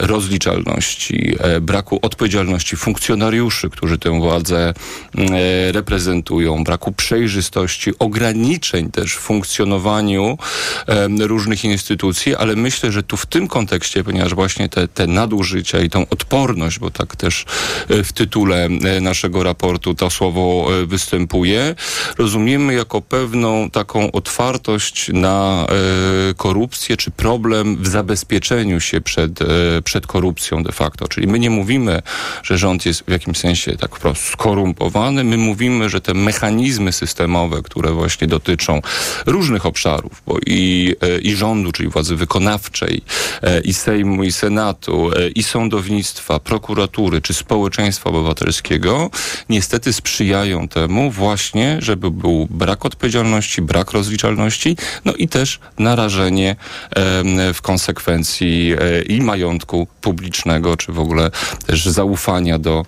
[0.00, 4.74] rozliczalności, braku odpowiedzialności funkcjonariuszy, którzy tę władzę
[5.72, 10.38] reprezentują, braku przejrzystości, ograniczeń też w funkcjonowaniu
[11.20, 15.90] różnych instytucji, ale myślę, że tu w tym kontekście, ponieważ właśnie te, te nadużycia i
[15.90, 17.44] tą odporność, bo tak też
[17.88, 21.74] e, w tytule e, naszego raportu to słowo e, występuje,
[22.18, 25.66] rozumiemy jako pewną taką otwartość na
[26.36, 29.38] korupcję, czy problem w zabezpieczeniu się przed,
[29.84, 31.08] przed korupcją de facto.
[31.08, 32.02] Czyli my nie mówimy,
[32.42, 37.62] że rząd jest w jakimś sensie tak wprost skorumpowany, my mówimy, że te mechanizmy systemowe,
[37.62, 38.80] które właśnie dotyczą
[39.26, 43.02] różnych obszarów, bo i, e, i rządu, czyli władzy wykonawczej,
[43.42, 49.10] e, i Sejmu, i Senatu, e, i sądownictwa, prokuratury, czy społeczeństwa obywatelskiego,
[49.48, 56.56] niestety sprzyjają temu właśnie, żeby był brak odpowiedzialności, brak rozliczalności, no i też narażenie
[57.54, 58.74] w konsekwencji
[59.08, 61.30] i majątku publicznego, czy w ogóle
[61.66, 62.84] też zaufania do,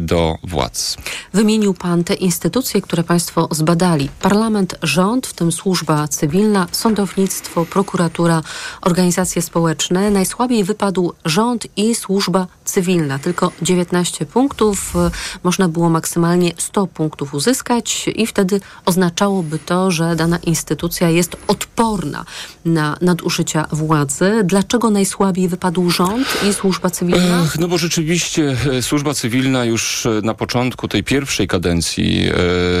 [0.00, 0.96] do władz.
[1.34, 4.08] Wymienił Pan te instytucje, które Państwo zbadali.
[4.22, 8.42] Parlament, rząd, w tym służba cywilna, sądownictwo, prokuratura,
[8.80, 10.10] organizacje społeczne.
[10.10, 13.18] Najsłabiej wypadł rząd i służba cywilna.
[13.18, 14.94] Tylko 19 punktów.
[15.42, 22.24] Można było maksymalnie 100 punktów uzyskać i wtedy oznaczałoby to, że dana instytucja jest odporna
[22.64, 24.32] na nadużycia władzy.
[24.44, 27.42] Dlaczego najsłabiej wypadł rząd i służba cywilna?
[27.44, 32.28] Ech, no bo rzeczywiście e, służba cywilna już e, na początku tej pierwszej kadencji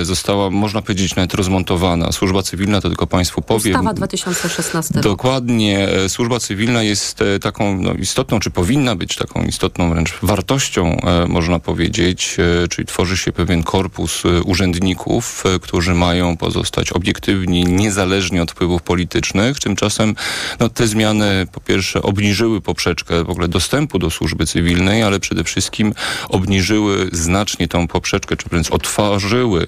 [0.00, 2.12] e, została, można powiedzieć, nawet rozmontowana.
[2.12, 3.74] Służba cywilna, to tylko Państwu powiem.
[3.74, 5.02] Ustawa 2016 rok.
[5.02, 5.88] Dokładnie.
[6.08, 10.96] Służba cywilna jest taką no, istotną, czy powinna być taką istotną wręcz wartością,
[11.28, 12.36] można powiedzieć,
[12.70, 19.58] czyli tworzy się pewien korpus urzędników, którzy mają pozostać obiektywni, niezależni od wpływów politycznych.
[19.58, 20.14] Tymczasem
[20.60, 25.44] no, te zmiany po pierwsze obniżyły poprzeczkę w ogóle dostępu do służby cywilnej, ale przede
[25.44, 25.94] wszystkim
[26.28, 29.66] obniżyły znacznie tą poprzeczkę, czy wręcz otworzyły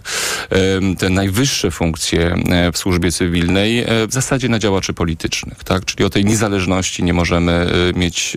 [0.98, 5.84] te najwyższe funkcje e, w służbie cywilnej e, w zasadzie na działaczy politycznych, tak?
[5.84, 8.36] Czyli o tej niezależności nie możemy e, mieć,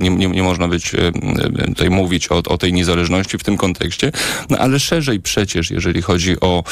[0.00, 0.92] nie, nie, nie można być
[1.66, 4.12] tutaj mówić o, o tej niezależności w tym kontekście,
[4.50, 6.64] no ale szerzej przecież, jeżeli chodzi o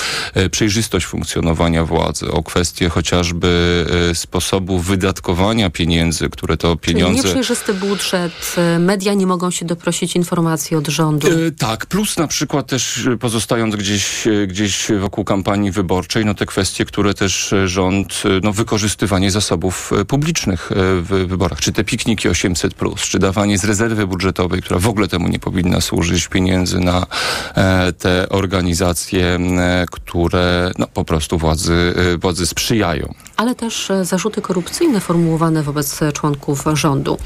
[0.50, 7.22] przejrzystość funkcjonowania władzy, o kwestie chociażby sposobu wydatkowania pieniędzy, które to pieniądze...
[7.22, 11.28] Czyli nieprzejrzysty budżet, media nie mogą się doprosić informacji od rządu.
[11.28, 16.84] E, tak, plus na przykład też pozostając gdzieś, gdzieś wokół kampanii wyborczej, no te kwestie,
[16.84, 23.18] które też rząd, no wykorzystywanie zasobów publicznych w wyborach, czy te pikniki 800+, plus, czy
[23.18, 24.25] dawanie z rezerwy budżetowej,
[24.62, 27.06] która w ogóle temu nie powinna służyć, pieniędzy na
[27.54, 33.14] e, te organizacje, e, które no, po prostu władzy, e, władzy sprzyjają.
[33.36, 37.18] Ale też zarzuty korupcyjne formułowane wobec członków rządu.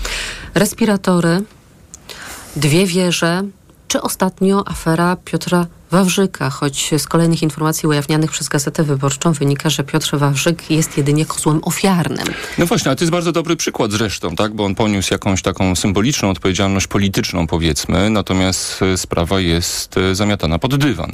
[0.55, 1.43] Respiratory,
[2.57, 3.43] dwie wieże,
[3.89, 9.85] czy ostatnio afera Piotra Wawrzyka, choć z kolejnych informacji ujawnianych przez Gazetę Wyborczą wynika, że
[9.85, 12.27] Piotr Wawrzyk jest jedynie kozłem ofiarnym.
[12.59, 14.55] No właśnie, ale to jest bardzo dobry przykład zresztą, tak?
[14.55, 20.59] bo on poniósł jakąś taką symboliczną odpowiedzialność polityczną, powiedzmy, natomiast e, sprawa jest e, zamiatana
[20.59, 21.13] pod dywan.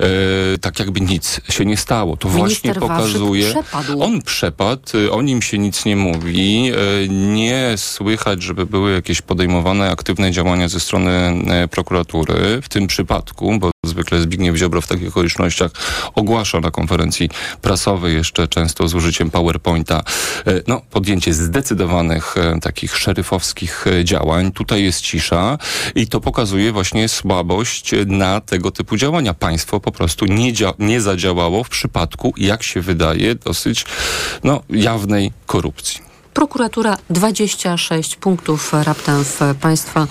[0.00, 2.16] E, tak jakby nic się nie stało.
[2.16, 3.50] To Minister właśnie pokazuje.
[3.50, 4.02] Przepadł.
[4.02, 6.72] On przepadł, e, o nim się nic nie mówi.
[7.08, 13.73] Nie słychać, żeby były jakieś podejmowane aktywne działania ze strony prokuratury w tym przypadku, bo
[13.86, 15.70] Zwykle Zbigniew Ziobro w takich okolicznościach
[16.14, 17.30] ogłasza na konferencji
[17.62, 20.02] prasowej jeszcze często z użyciem PowerPointa
[20.46, 24.52] e, no, podjęcie zdecydowanych e, takich szeryfowskich e, działań.
[24.52, 25.58] Tutaj jest cisza
[25.94, 29.34] i to pokazuje właśnie słabość na tego typu działania.
[29.34, 33.84] Państwo po prostu nie, nie zadziałało w przypadku, jak się wydaje, dosyć
[34.44, 36.14] no, jawnej korupcji.
[36.34, 40.06] Prokuratura 26 punktów raptem w Państwa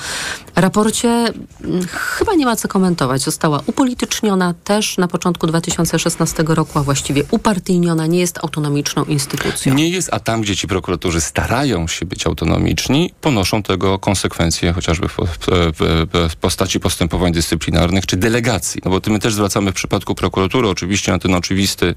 [0.55, 1.09] raporcie.
[1.09, 3.21] Mm, chyba nie ma co komentować.
[3.21, 8.07] Została upolityczniona też na początku 2016 roku, a właściwie upartyjniona.
[8.07, 9.73] Nie jest autonomiczną instytucją.
[9.73, 15.07] Nie jest, a tam, gdzie ci prokuratorzy starają się być autonomiczni, ponoszą tego konsekwencje chociażby
[15.07, 18.81] w, w, w postaci postępowań dyscyplinarnych czy delegacji.
[18.85, 21.95] No bo my też zwracamy w przypadku prokuratury oczywiście na ten oczywisty,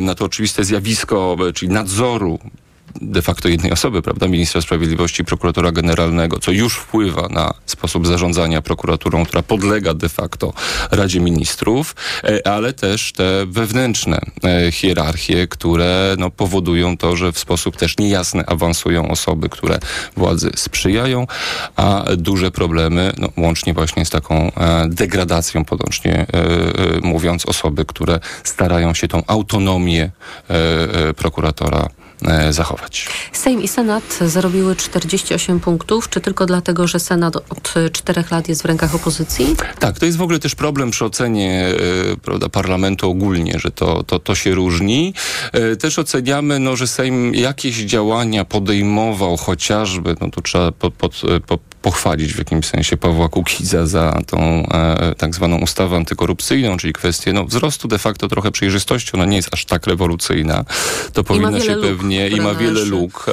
[0.00, 2.38] na to oczywiste zjawisko, czyli nadzoru
[3.00, 8.62] de facto jednej osoby, prawda, ministra sprawiedliwości prokuratora generalnego, co już wpływa na sposób zarządzania
[8.62, 10.52] prokuraturą, która podlega de facto
[10.90, 17.38] Radzie Ministrów, e, ale też te wewnętrzne e, hierarchie, które no, powodują to, że w
[17.38, 19.78] sposób też niejasny awansują osoby, które
[20.16, 21.26] władzy sprzyjają,
[21.76, 26.26] a duże problemy, no, łącznie właśnie z taką e, degradacją, podłącznie
[27.02, 30.10] mówiąc, osoby, które starają się tą autonomię
[31.16, 31.88] prokuratora
[32.50, 33.08] zachować.
[33.32, 38.62] Sejm i Senat zarobiły 48 punktów, czy tylko dlatego, że Senat od czterech lat jest
[38.62, 39.56] w rękach opozycji?
[39.78, 41.74] Tak, to jest w ogóle też problem przy ocenie
[42.12, 45.14] e, prawda, parlamentu ogólnie, że to, to, to się różni.
[45.52, 51.22] E, też oceniamy, no, że Sejm jakieś działania podejmował, chociażby, no tu trzeba pod, pod,
[51.28, 56.76] e, po, pochwalić w jakimś sensie Pawła Kukiza za tą e, tak zwaną ustawę antykorupcyjną,
[56.76, 59.10] czyli kwestię no, wzrostu de facto trochę przejrzystości.
[59.14, 60.64] Ona nie jest aż tak rewolucyjna.
[61.12, 63.26] To powinno się luk, pewnie i ma wiele luk,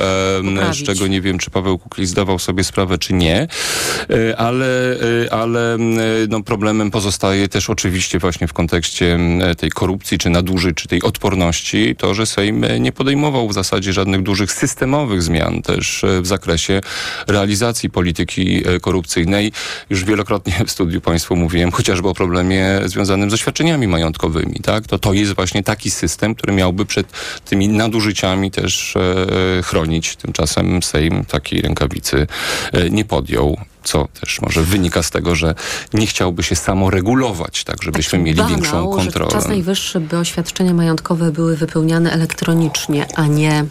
[0.70, 3.48] e, z czego nie wiem, czy Paweł Kukiz zdawał sobie sprawę, czy nie,
[4.10, 5.80] E, ale, e, ale e,
[6.30, 11.04] no, problemem pozostaje też oczywiście właśnie w kontekście m, tej korupcji, czy nadużyć, czy tej
[11.04, 16.22] odporności, to, że Sejm e, nie podejmował w zasadzie żadnych dużych systemowych zmian też e,
[16.22, 16.82] w zakresie
[17.28, 19.52] realizacji polityki e, korupcyjnej.
[19.90, 24.56] Już wielokrotnie w studiu Państwu mówiłem chociażby o problemie związanym z oświadczeniami majątkowymi.
[24.64, 24.88] Tak?
[24.88, 27.08] To, to jest właśnie taki system, który miałby przed
[27.46, 30.16] tymi nadużyciami też e, chronić.
[30.16, 32.28] Tymczasem Sejm takiej rękawicy
[32.74, 33.58] e, nie podjął.
[33.84, 35.56] Co też może wynika z tego, że
[35.94, 39.32] nie chciałby się samoregulować, tak żebyśmy mieli Banał, większą kontrolę.
[39.32, 43.66] Że czas najwyższy, by oświadczenia majątkowe były wypełniane elektronicznie, a nie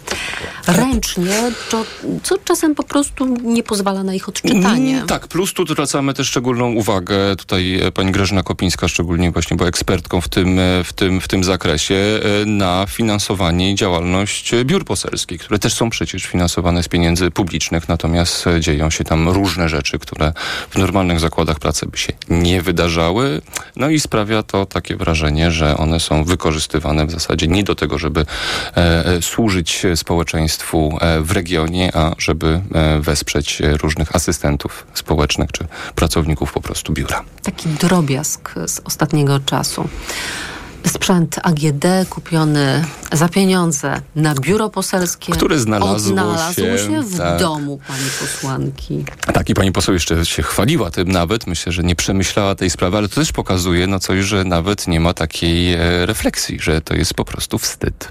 [0.66, 1.85] ręcznie, to,
[2.23, 4.94] co czasem po prostu nie pozwala na ich odczytanie.
[4.94, 7.37] Mm, tak, plus tu zwracamy też szczególną uwagę.
[7.37, 11.29] Tutaj e, pani Grażyna Kopińska szczególnie właśnie była ekspertką w tym, e, w tym, w
[11.29, 16.88] tym zakresie e, na finansowanie i działalność biur poselskich, które też są przecież finansowane z
[16.88, 20.33] pieniędzy publicznych, natomiast dzieją się tam różne rzeczy, które
[20.71, 23.43] w normalnych zakładach pracy by się nie wydarzały.
[23.77, 27.99] No i sprawia to takie wrażenie, że one są wykorzystywane w zasadzie nie do tego,
[27.99, 35.53] żeby e, e, służyć społeczeństwu e, w regionie, a żeby e, wesprzeć różnych asystentów społecznych
[35.53, 37.25] czy pracowników po prostu biura.
[37.43, 39.89] Taki drobiazg z ostatniego czasu.
[40.87, 45.33] Sprzęt AGD kupiony za pieniądze na biuro poselskie.
[45.33, 47.40] Które znalazło się, się w tak.
[47.40, 49.05] domu pani posłanki.
[49.33, 51.47] Tak, i pani poseł jeszcze się chwaliła tym nawet.
[51.47, 55.01] Myślę, że nie przemyślała tej sprawy, ale to też pokazuje no coś, że nawet nie
[55.01, 58.09] ma takiej e, refleksji, że to jest po prostu wstyd.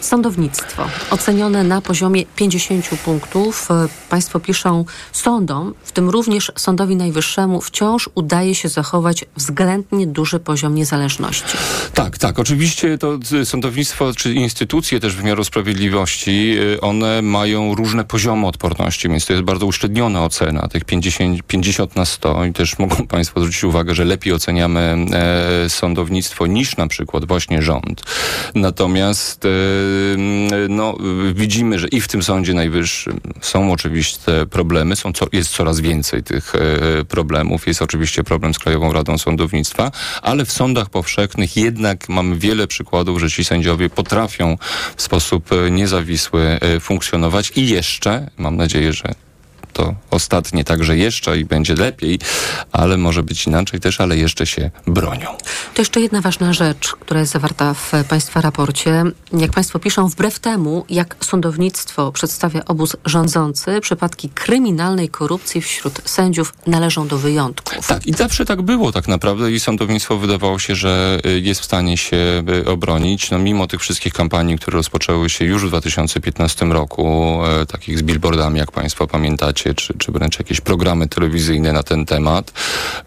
[0.00, 3.70] Sądownictwo ocenione na poziomie 50 punktów.
[3.70, 10.38] E, Państwo piszą sądom, w tym również Sądowi Najwyższemu, wciąż udaje się zachować względnie duży
[10.40, 11.56] poziom niezależności.
[11.94, 12.38] Tak, tak.
[12.38, 19.26] Oczywiście to sądownictwo czy instytucje też wymiaru sprawiedliwości, y, one mają różne poziomy odporności, więc
[19.26, 23.64] to jest bardzo uszczególniona ocena tych 50, 50 na 100 i też mogą Państwo zwrócić
[23.64, 28.02] uwagę, że lepiej oceniamy e, sądownictwo niż na przykład właśnie rząd.
[28.54, 29.48] Natomiast e,
[30.68, 30.96] no,
[31.34, 36.22] widzimy, że i w tym Sądzie Najwyższym są oczywiście problemy, są co, jest coraz więcej
[36.22, 37.66] tych e, problemów.
[37.66, 39.90] Jest oczywiście problem z Krajową Radą Sądownictwa,
[40.22, 44.58] ale w sądach powszechnych jednak mamy wiele przykładów, że ci sędziowie potrafią
[44.96, 47.52] w sposób e, niezawisły e, funkcjonować.
[47.56, 49.14] I jeszcze, mam nadzieję, że
[49.72, 52.18] to ostatnie także jeszcze i będzie lepiej,
[52.72, 55.36] ale może być inaczej też, ale jeszcze się bronią.
[55.74, 59.04] To jeszcze jedna ważna rzecz, która jest zawarta w Państwa raporcie.
[59.32, 66.54] Jak Państwo piszą, wbrew temu, jak sądownictwo przedstawia obóz rządzący, przypadki kryminalnej korupcji wśród sędziów
[66.66, 67.86] należą do wyjątków.
[67.86, 71.64] Tak, i zawsze tak było tak naprawdę i sądownictwo wydawało się, że y, jest w
[71.64, 73.30] stanie się y, obronić.
[73.30, 78.02] No mimo tych wszystkich kampanii, które rozpoczęły się już w 2015 roku, e, takich z
[78.02, 82.52] billboardami, jak Państwo pamiętacie, czy, czy wręcz jakieś programy telewizyjne na ten temat.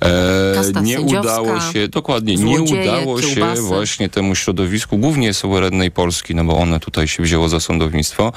[0.02, 3.62] E, nie udało się, dokładnie, nie udało się kiełbasy.
[3.62, 8.34] właśnie temu środowisku, głównie suwerennej Polski, no bo one tutaj się wzięło za sądownictwo,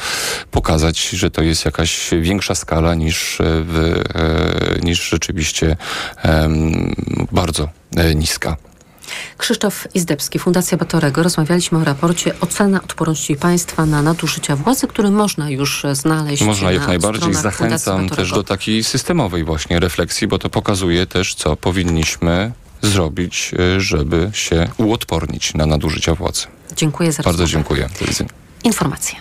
[0.50, 5.76] pokazać, że to jest jakaś większa skala niż, w, e, niż rzeczywiście
[6.22, 6.94] em,
[7.32, 8.56] bardzo e, niska.
[9.38, 11.22] Krzysztof Izdebski, Fundacja Batorego.
[11.22, 16.72] Rozmawialiśmy o raporcie Ocena odporności państwa na nadużycia władzy, który można już znaleźć Można na
[16.72, 17.34] jak najbardziej.
[17.34, 22.52] stronach Fundacji Zachęcam też do takiej systemowej właśnie refleksji, bo to pokazuje też, co powinniśmy
[22.82, 26.46] zrobić, żeby się uodpornić na nadużycia władzy.
[26.76, 27.52] Dziękuję za Bardzo rozmowę.
[27.68, 27.88] dziękuję.
[28.00, 28.30] Do widzenia.
[28.64, 29.18] Informacje.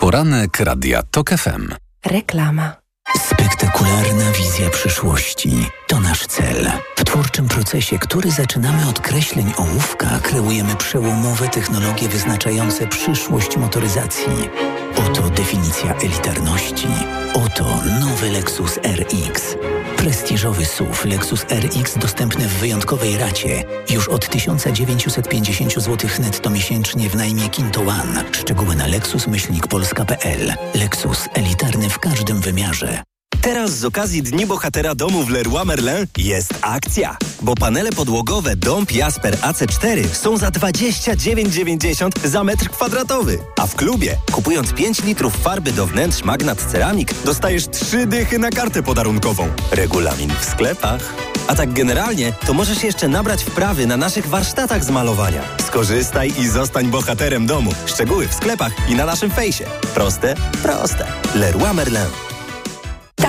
[0.00, 1.68] Poranek Radia TOK FM.
[2.06, 2.87] Reklama.
[3.16, 6.70] Spektakularna wizja przyszłości to nasz cel.
[6.96, 14.50] W twórczym procesie, który zaczynamy od kreśleń ołówka, kreujemy przełomowe technologie wyznaczające przyszłość motoryzacji.
[14.96, 16.88] Oto definicja elitarności.
[17.34, 17.64] Oto
[18.00, 19.56] nowy Lexus RX.
[19.96, 27.14] Prestiżowy SUV Lexus RX dostępny w wyjątkowej racie już od 1950 zł netto miesięcznie w
[27.14, 28.24] najmie Kinto One.
[28.32, 30.54] Szczegóły na lexus-polska.pl.
[30.74, 33.07] Lexus elitarny w każdym wymiarze.
[33.48, 37.16] Teraz z okazji Dni Bohatera Domu w Leroy Merlin jest akcja.
[37.42, 43.38] Bo panele podłogowe Dom Jasper AC4 są za 29,90 za metr kwadratowy.
[43.56, 48.50] A w klubie, kupując 5 litrów farby do wnętrz Magnat Ceramik, dostajesz 3 dychy na
[48.50, 49.48] kartę podarunkową.
[49.70, 51.14] Regulamin w sklepach.
[51.46, 55.42] A tak generalnie, to możesz jeszcze nabrać wprawy na naszych warsztatach z malowania.
[55.66, 57.70] Skorzystaj i zostań bohaterem domu.
[57.86, 59.64] Szczegóły w sklepach i na naszym fejsie.
[59.94, 60.34] Proste?
[60.62, 61.06] Proste.
[61.34, 62.27] Leroy Merlin.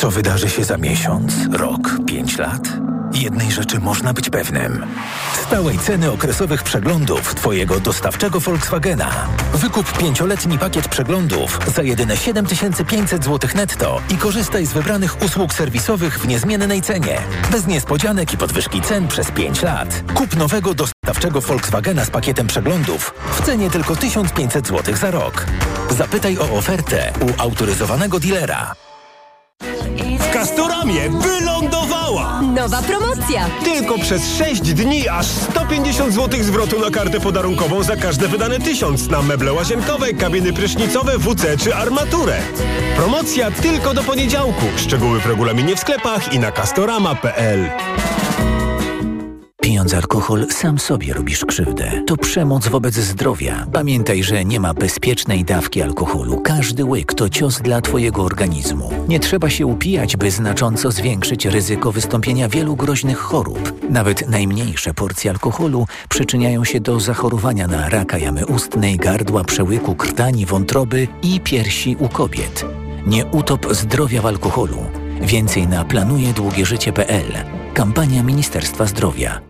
[0.00, 2.68] Co wydarzy się za miesiąc, rok, pięć lat?
[3.14, 4.86] Jednej rzeczy można być pewnym.
[5.46, 9.10] Stałej ceny okresowych przeglądów Twojego dostawczego Volkswagena.
[9.54, 16.18] Wykup pięcioletni pakiet przeglądów za jedyne 7500 zł netto i korzystaj z wybranych usług serwisowych
[16.18, 17.18] w niezmiennej cenie.
[17.52, 20.02] Bez niespodzianek i podwyżki cen przez 5 lat.
[20.14, 25.46] Kup nowego dostawczego Volkswagena z pakietem przeglądów w cenie tylko 1500 zł za rok.
[25.90, 28.89] Zapytaj o ofertę u autoryzowanego dealera.
[30.40, 32.40] Castoramie wylądowała!
[32.42, 33.46] Nowa promocja!
[33.64, 39.08] Tylko przez 6 dni aż 150 zł zwrotu na kartę podarunkową za każde wydane tysiąc
[39.08, 42.38] na meble łazienkowe, kabiny prysznicowe, WC czy armaturę.
[42.96, 44.64] Promocja tylko do poniedziałku.
[44.76, 47.70] Szczegóły w regulaminie w sklepach i na castorama.pl.
[49.70, 52.02] Pijąc alkohol, sam sobie robisz krzywdę.
[52.06, 53.66] To przemoc wobec zdrowia.
[53.72, 56.40] Pamiętaj, że nie ma bezpiecznej dawki alkoholu.
[56.40, 58.90] Każdy łyk to cios dla Twojego organizmu.
[59.08, 63.90] Nie trzeba się upijać, by znacząco zwiększyć ryzyko wystąpienia wielu groźnych chorób.
[63.90, 70.46] Nawet najmniejsze porcje alkoholu przyczyniają się do zachorowania na raka jamy ustnej, gardła, przełyku, krtani,
[70.46, 72.64] wątroby i piersi u kobiet.
[73.06, 74.78] Nie utop zdrowia w alkoholu.
[75.20, 77.32] Więcej na planujedługieżycie.pl.
[77.74, 79.49] Kampania Ministerstwa Zdrowia.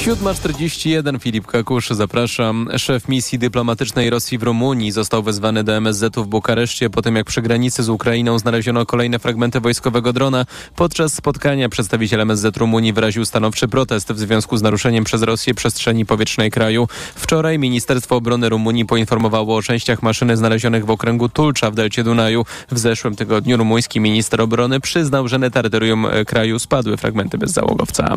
[0.00, 2.68] 7.41 Filip Kakusz, zapraszam.
[2.76, 7.26] Szef misji dyplomatycznej Rosji w Rumunii został wezwany do MSZ-u w Bukareszcie po tym, jak
[7.26, 10.46] przy granicy z Ukrainą znaleziono kolejne fragmenty wojskowego drona.
[10.76, 16.06] Podczas spotkania przedstawiciel MSZ Rumunii wyraził stanowczy protest w związku z naruszeniem przez Rosję przestrzeni
[16.06, 16.88] powietrznej kraju.
[17.14, 22.44] Wczoraj Ministerstwo Obrony Rumunii poinformowało o częściach maszyny znalezionych w okręgu Tulcza w delcie Dunaju.
[22.70, 28.16] W zeszłym tygodniu rumuński minister obrony przyznał, że na terytorium kraju spadły fragmenty bezzałogowca.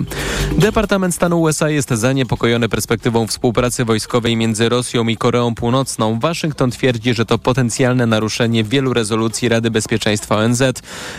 [0.57, 6.19] Departament Stanu USA jest zaniepokojony perspektywą współpracy wojskowej między Rosją i Koreą Północną.
[6.19, 10.63] Waszyngton twierdzi, że to potencjalne naruszenie wielu rezolucji Rady Bezpieczeństwa ONZ.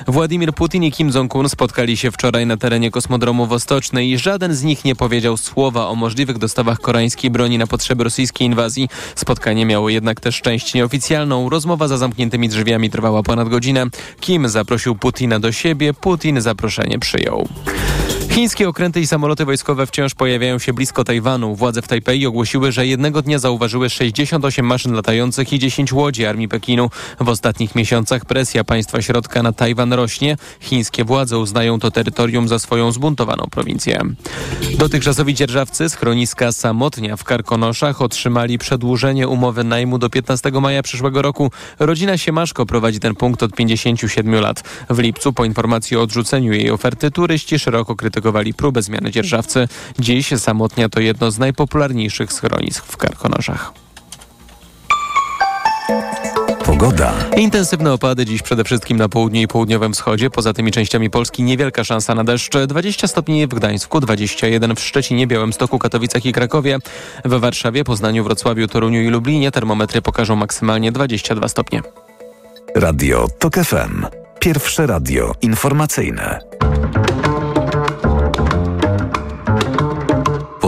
[0.09, 4.63] Władimir Putin i Kim Jong-un spotkali się wczoraj na terenie kosmodromu Wostocznej i żaden z
[4.63, 8.89] nich nie powiedział słowa o możliwych dostawach koreańskiej broni na potrzeby rosyjskiej inwazji.
[9.15, 11.49] Spotkanie miało jednak też część nieoficjalną.
[11.49, 13.87] Rozmowa za zamkniętymi drzwiami trwała ponad godzinę.
[14.21, 17.49] Kim zaprosił Putina do siebie, Putin zaproszenie przyjął.
[18.35, 21.55] Chińskie okręty i samoloty wojskowe wciąż pojawiają się blisko Tajwanu.
[21.55, 26.49] Władze w Tajpej ogłosiły, że jednego dnia zauważyły 68 maszyn latających i 10 łodzi armii
[26.49, 26.91] Pekinu.
[27.21, 30.37] W ostatnich miesiącach presja państwa środka na Tajwan rośnie.
[30.61, 34.03] Chińskie władze uznają to terytorium za swoją zbuntowaną prowincję.
[34.79, 41.51] Dotychczasowi dzierżawcy schroniska Samotnia w Karkonoszach otrzymali przedłużenie umowy najmu do 15 maja przyszłego roku.
[41.79, 44.65] Rodzina Siemaszko prowadzi ten punkt od 57 lat.
[44.91, 48.24] W lipcu po informacji o odrzuceniu jej oferty turyści szeroko krytykowali
[48.57, 49.69] próbę zmiany dzierżawcy.
[49.99, 53.73] Dziś Samotnia to jedno z najpopularniejszych schronisk w Karkonoszach.
[56.65, 57.13] Pogoda.
[57.37, 60.31] Intensywne opady dziś przede wszystkim na południu i południowym wschodzie.
[60.31, 62.53] Poza tymi częściami Polski niewielka szansa na deszcz.
[62.67, 66.79] 20 stopni w Gdańsku, 21 w Szczecinie, Białymstoku, Katowicach i Krakowie.
[67.25, 71.83] W Warszawie, Poznaniu, Wrocławiu, Toruniu i Lublinie termometry pokażą maksymalnie 22 stopnie.
[72.77, 74.07] Radio TOK FM.
[74.41, 76.41] Pierwsze radio informacyjne.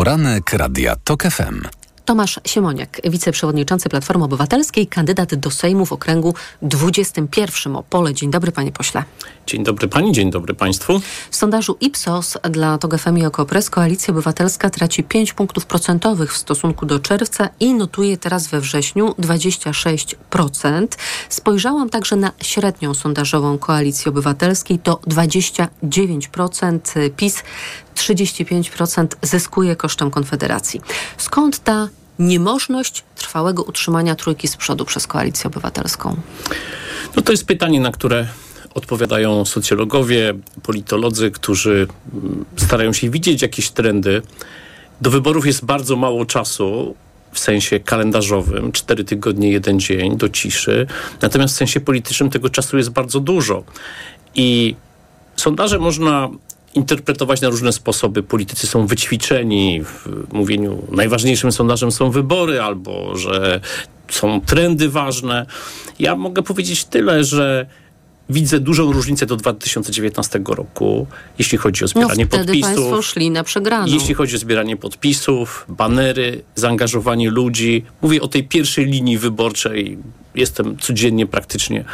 [0.06, 1.62] Poranek Radia TOK FM.
[2.04, 8.14] Tomasz Siemoniak, wiceprzewodniczący Platformy Obywatelskiej, kandydat do Sejmu w okręgu 21 Opole.
[8.14, 9.04] Dzień dobry, panie pośle.
[9.46, 11.00] Dzień dobry pani, dzień dobry państwu.
[11.30, 16.36] W sondażu Ipsos dla TOG FM i Okopres Koalicja Obywatelska traci 5 punktów procentowych w
[16.36, 20.86] stosunku do czerwca i notuje teraz we wrześniu 26%.
[21.28, 27.42] Spojrzałam także na średnią sondażową Koalicji Obywatelskiej, to 29%, PiS
[27.96, 30.80] 35% zyskuje kosztem Konfederacji.
[31.16, 31.88] Skąd ta
[32.18, 36.16] niemożność trwałego utrzymania trójki z przodu przez Koalicję Obywatelską?
[37.16, 38.28] No to jest pytanie, na które
[38.74, 44.22] odpowiadają socjologowie, politolodzy, którzy mm, starają się widzieć jakieś trendy.
[45.00, 46.94] Do wyborów jest bardzo mało czasu
[47.32, 50.86] w sensie kalendarzowym, cztery tygodnie, jeden dzień do ciszy.
[51.22, 53.64] Natomiast w sensie politycznym tego czasu jest bardzo dużo.
[54.34, 54.76] I
[55.36, 56.28] sondaże można
[56.76, 58.22] interpretować na różne sposoby.
[58.22, 63.60] Politycy są wyćwiczeni w mówieniu, najważniejszym sondażem są wybory, albo że
[64.08, 65.46] są trendy ważne.
[65.98, 67.66] Ja mogę powiedzieć tyle, że
[68.30, 71.06] widzę dużą różnicę do 2019 roku,
[71.38, 72.74] jeśli chodzi o zbieranie no, wtedy podpisów.
[72.74, 73.86] Państwo szli na przegraną.
[73.86, 77.84] Jeśli chodzi o zbieranie podpisów, banery, zaangażowanie ludzi.
[78.02, 79.98] Mówię o tej pierwszej linii wyborczej.
[80.34, 81.84] Jestem codziennie praktycznie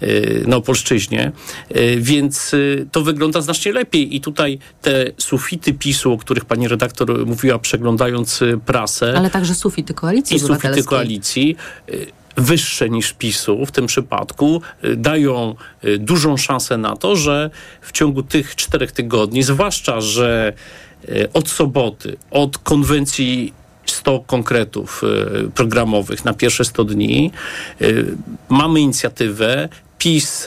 [0.00, 1.32] yy, na Opolszczyźnie,
[1.70, 4.16] yy, więc yy, to wygląda znacznie lepiej.
[4.16, 9.14] I tutaj te sufity PiSu, o których pani redaktor mówiła, przeglądając y, prasę.
[9.16, 11.56] Ale także sufity koalicji I sufity koalicji
[11.88, 17.50] y, wyższe niż PiSu w tym przypadku y, dają y, dużą szansę na to, że
[17.82, 20.52] w ciągu tych czterech tygodni, zwłaszcza, że
[21.08, 23.52] y, od soboty, od konwencji
[23.86, 25.02] 100 konkretów
[25.54, 27.30] programowych na pierwsze 100 dni,
[28.48, 29.68] mamy inicjatywę.
[29.98, 30.46] PiS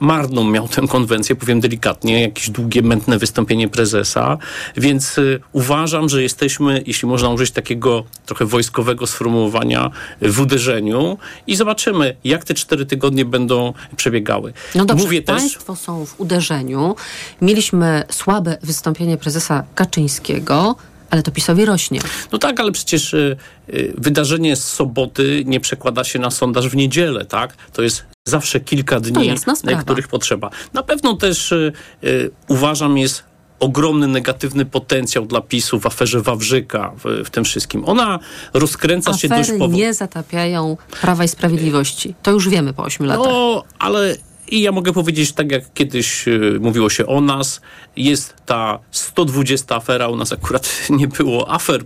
[0.00, 4.38] marną miał tę konwencję, powiem delikatnie, jakieś długie, mętne wystąpienie prezesa,
[4.76, 9.90] więc y, uważam, że jesteśmy, jeśli można użyć takiego trochę wojskowego sformułowania,
[10.22, 14.52] w uderzeniu i zobaczymy, jak te cztery tygodnie będą przebiegały.
[14.74, 15.82] No dobrze, Mówię państwo też...
[15.82, 16.94] są w uderzeniu.
[17.42, 20.76] Mieliśmy słabe wystąpienie prezesa Kaczyńskiego,
[21.10, 22.00] ale to PiSowi rośnie.
[22.32, 23.36] No tak, ale przecież y,
[23.68, 27.56] y, wydarzenie z soboty nie przekłada się na sondaż w niedzielę, tak?
[27.72, 30.50] To jest zawsze kilka dni, na których potrzeba.
[30.72, 31.72] Na pewno też y,
[32.04, 33.28] y, uważam jest
[33.60, 37.84] ogromny negatywny potencjał dla PiSu w aferze Wawrzyka, w, w tym wszystkim.
[37.84, 38.18] Ona
[38.54, 39.78] rozkręca Afery się dość powoli.
[39.78, 42.14] nie zatapiają Prawa i Sprawiedliwości.
[42.22, 43.26] To już wiemy po ośmiu latach.
[43.26, 44.16] No, ale
[44.50, 47.60] i ja mogę powiedzieć, tak jak kiedyś y, mówiło się o nas,
[47.96, 51.84] jest ta 120 afera, u nas akurat nie było afer,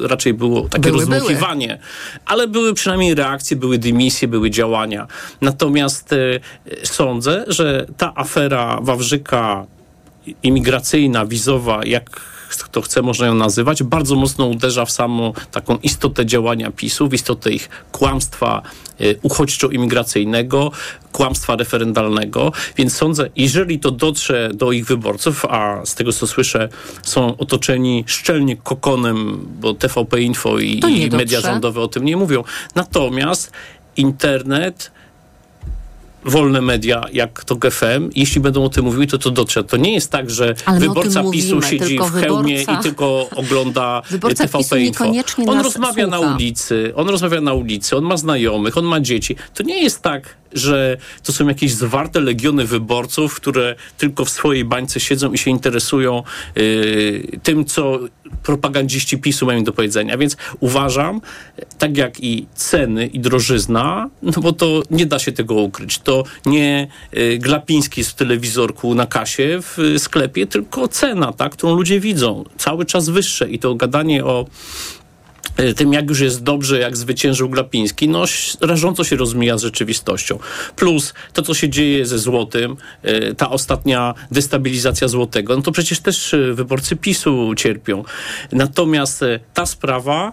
[0.00, 1.78] raczej było takie były, rozmuchiwanie, były.
[2.26, 5.06] ale były przynajmniej reakcje, były dymisje, były działania.
[5.40, 6.40] Natomiast y,
[6.82, 9.66] sądzę, że ta afera Wawrzyka
[10.42, 16.26] imigracyjna, wizowa, jak kto chce, można ją nazywać, bardzo mocno uderza w samą taką istotę
[16.26, 18.62] działania PiSu, w istotę ich kłamstwa
[19.00, 20.70] y, uchodźczo-imigracyjnego,
[21.12, 26.68] kłamstwa referendalnego, więc sądzę, jeżeli to dotrze do ich wyborców, a z tego co słyszę,
[27.02, 32.44] są otoczeni szczelnie kokonem, bo TVP Info i, i media rządowe o tym nie mówią.
[32.74, 33.52] Natomiast
[33.96, 34.95] internet
[36.26, 39.64] wolne media, jak to GFM, jeśli będą o tym mówiły, to to dotrze.
[39.64, 42.80] To nie jest tak, że Ale wyborca PiSu siedzi w hełmie wyborca...
[42.80, 45.04] i tylko ogląda wyborca TVP Info.
[45.46, 46.20] On rozmawia słucha.
[46.20, 49.36] na ulicy, on rozmawia na ulicy, on ma znajomych, on ma dzieci.
[49.54, 54.64] To nie jest tak, że to są jakieś zwarte legiony wyborców, które tylko w swojej
[54.64, 56.22] bańce siedzą i się interesują
[56.56, 57.98] yy, tym, co
[58.42, 60.18] propagandziści PiSu mają do powiedzenia.
[60.18, 61.20] Więc uważam,
[61.78, 65.98] tak jak i ceny i drożyzna, no bo to nie da się tego ukryć.
[65.98, 72.00] To nie yy, Glapiński w telewizorku na kasie w sklepie, tylko cena, tak, którą ludzie
[72.00, 72.44] widzą.
[72.58, 74.46] Cały czas wyższe i to gadanie o
[75.76, 78.24] tym, jak już jest dobrze, jak zwyciężył Glapiński, no
[78.60, 80.38] rażąco się rozmija z rzeczywistością.
[80.76, 86.00] Plus to, co się dzieje ze złotym, e, ta ostatnia destabilizacja złotego, no to przecież
[86.00, 88.04] też e, wyborcy PiSu cierpią.
[88.52, 90.32] Natomiast ta sprawa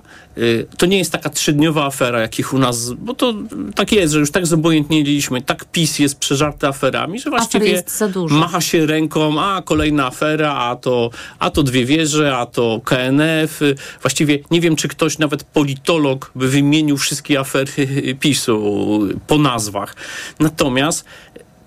[0.78, 3.34] to nie jest taka trzydniowa afera, jakich u nas, bo to
[3.76, 7.84] tak jest, że już tak zobojętnieliśmy, tak PiS jest przeżarty aferami, że właściwie
[8.30, 11.10] macha się ręką, a kolejna afera, a to,
[11.40, 13.60] a to dwie wieże, a to KNF.
[14.02, 17.88] Właściwie nie wiem, czy ktoś ktoś, nawet politolog, by wymienił wszystkie afery
[18.22, 19.96] PiSu po nazwach.
[20.40, 21.06] Natomiast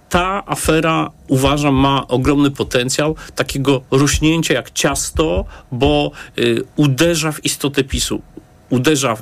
[0.09, 7.85] ta afera, uważam, ma ogromny potencjał takiego rośnięcia jak ciasto, bo y, uderza w istotę
[7.85, 8.23] PiSu.
[8.71, 9.17] Uderza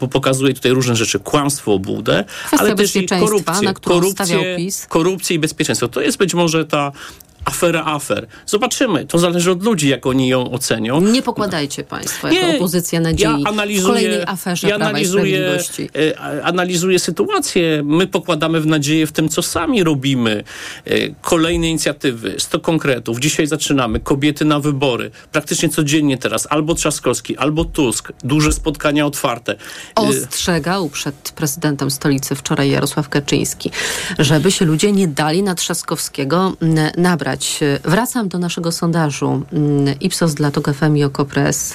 [0.00, 2.24] bo pokazuje tutaj różne rzeczy, kłamstwo, obłudę,
[2.58, 4.56] ale też i korupcję, korupcję,
[4.88, 5.88] korupcję i bezpieczeństwo.
[5.88, 6.92] To jest być może ta
[7.46, 8.26] afera afer.
[8.46, 9.06] Zobaczymy.
[9.06, 11.00] To zależy od ludzi, jak oni ją ocenią.
[11.00, 15.58] Nie pokładajcie państwo jako Nie, opozycja nadziei ja analizuję, w kolejnej aferze ja analizuję,
[15.96, 17.82] e, analizuję sytuację.
[17.84, 20.44] My pokładamy w nadzieję w tym, co sami robimy.
[20.84, 20.90] E,
[21.22, 23.18] kolejne inicjatywy, 100 konkretów.
[23.20, 24.00] Dzisiaj zaczynamy.
[24.00, 25.10] Kobiety na wybory.
[25.32, 26.46] Praktycznie codziennie teraz.
[26.50, 28.12] Albo Trzaskowski, albo Tusk.
[28.24, 29.52] Duże spotkania otwarte.
[29.52, 29.56] E,
[29.94, 33.70] Ostrzegał przed prezydentem stolicy wczoraj Jarosław Kaczyński,
[34.18, 36.56] żeby się ludzie nie dali na Trzaskowskiego
[36.96, 37.35] nabrać.
[37.84, 41.74] Wracam do naszego sondażu mm, Ipsos dla TOK FM i.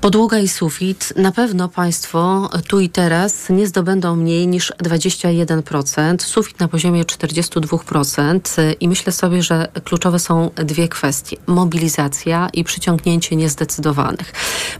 [0.00, 6.60] Podłoga i sufit na pewno Państwo tu i teraz nie zdobędą mniej niż 21%, sufit
[6.60, 8.40] na poziomie 42%
[8.80, 11.36] i myślę sobie, że kluczowe są dwie kwestie.
[11.46, 14.32] Mobilizacja i przyciągnięcie niezdecydowanych.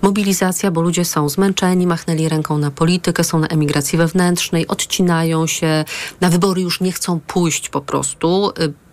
[0.02, 5.84] Mobilizacja, bo ludzie są zmęczeni, machnęli ręką na politykę, są na emigracji wewnętrznej, odcinają się,
[6.20, 8.52] na wybory już nie chcą pójść po prostu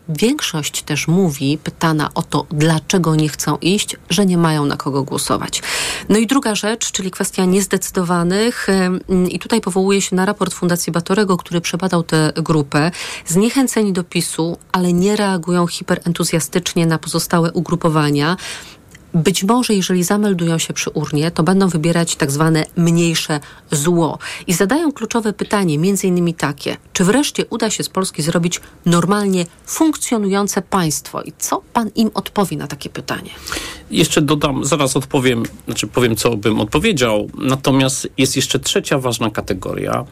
[0.10, 5.04] Większość też mówi, pytana o to, dlaczego nie chcą iść, że nie mają na kogo
[5.04, 5.64] głosować.
[6.10, 8.68] No i druga rzecz, czyli kwestia niezdecydowanych.
[9.30, 12.92] I tutaj powołuje się na raport Fundacji Batorego, który przebadał tę grupę.
[13.26, 18.38] Zniechęceni do PiSu, ale nie reagują hiperentuzjastycznie na pozostałe ugrupowania.
[19.14, 23.40] Być może, jeżeli zameldują się przy urnie, to będą wybierać tak zwane mniejsze
[23.72, 24.20] zło.
[24.48, 29.46] I zadają kluczowe pytanie, między innymi takie, czy wreszcie uda się z Polski zrobić normalnie
[29.66, 31.22] funkcjonujące państwo?
[31.22, 33.30] I co pan im odpowie na takie pytanie?
[33.92, 37.30] Jeszcze dodam, zaraz odpowiem, znaczy powiem, co bym odpowiedział.
[37.38, 40.06] Natomiast jest jeszcze trzecia ważna kategoria.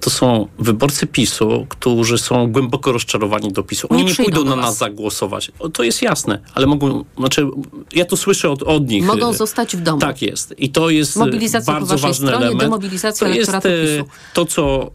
[0.00, 3.86] To są wyborcy PiSu, którzy są głęboko rozczarowani do PiSu.
[3.90, 5.52] Oni nie, nie pójdą na nas zagłosować.
[5.72, 7.46] To jest jasne, ale mogą, znaczy
[7.92, 9.04] ja to słyszę od, od nich.
[9.04, 10.00] Mogą zostać w domu.
[10.00, 10.54] Tak jest.
[10.58, 12.60] I to jest Mobilizacja bardzo ważny stronie, element.
[12.60, 14.08] Demobilizacja to jest PiSu.
[14.34, 14.90] to, co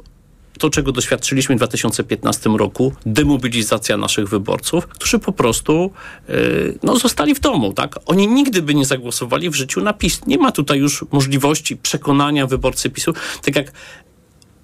[0.57, 5.91] to, czego doświadczyliśmy w 2015 roku, demobilizacja naszych wyborców, którzy po prostu
[6.29, 7.73] yy, no, zostali w domu.
[7.73, 7.95] Tak?
[8.05, 10.21] Oni nigdy by nie zagłosowali w życiu na PiS.
[10.27, 13.13] Nie ma tutaj już możliwości przekonania wyborcy PiSu.
[13.41, 13.71] Tak jak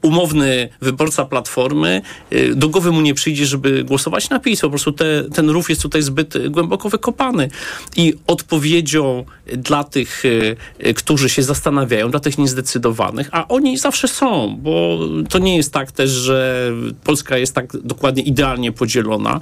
[0.03, 2.01] umowny wyborca Platformy,
[2.33, 4.61] y, do głowy mu nie przyjdzie, żeby głosować na PiS.
[4.61, 7.49] Po prostu te, ten rów jest tutaj zbyt głęboko wykopany.
[7.95, 9.25] I odpowiedzią
[9.57, 14.99] dla tych, y, y, którzy się zastanawiają, dla tych niezdecydowanych, a oni zawsze są, bo
[15.29, 16.71] to nie jest tak też, że
[17.03, 19.39] Polska jest tak dokładnie idealnie podzielona,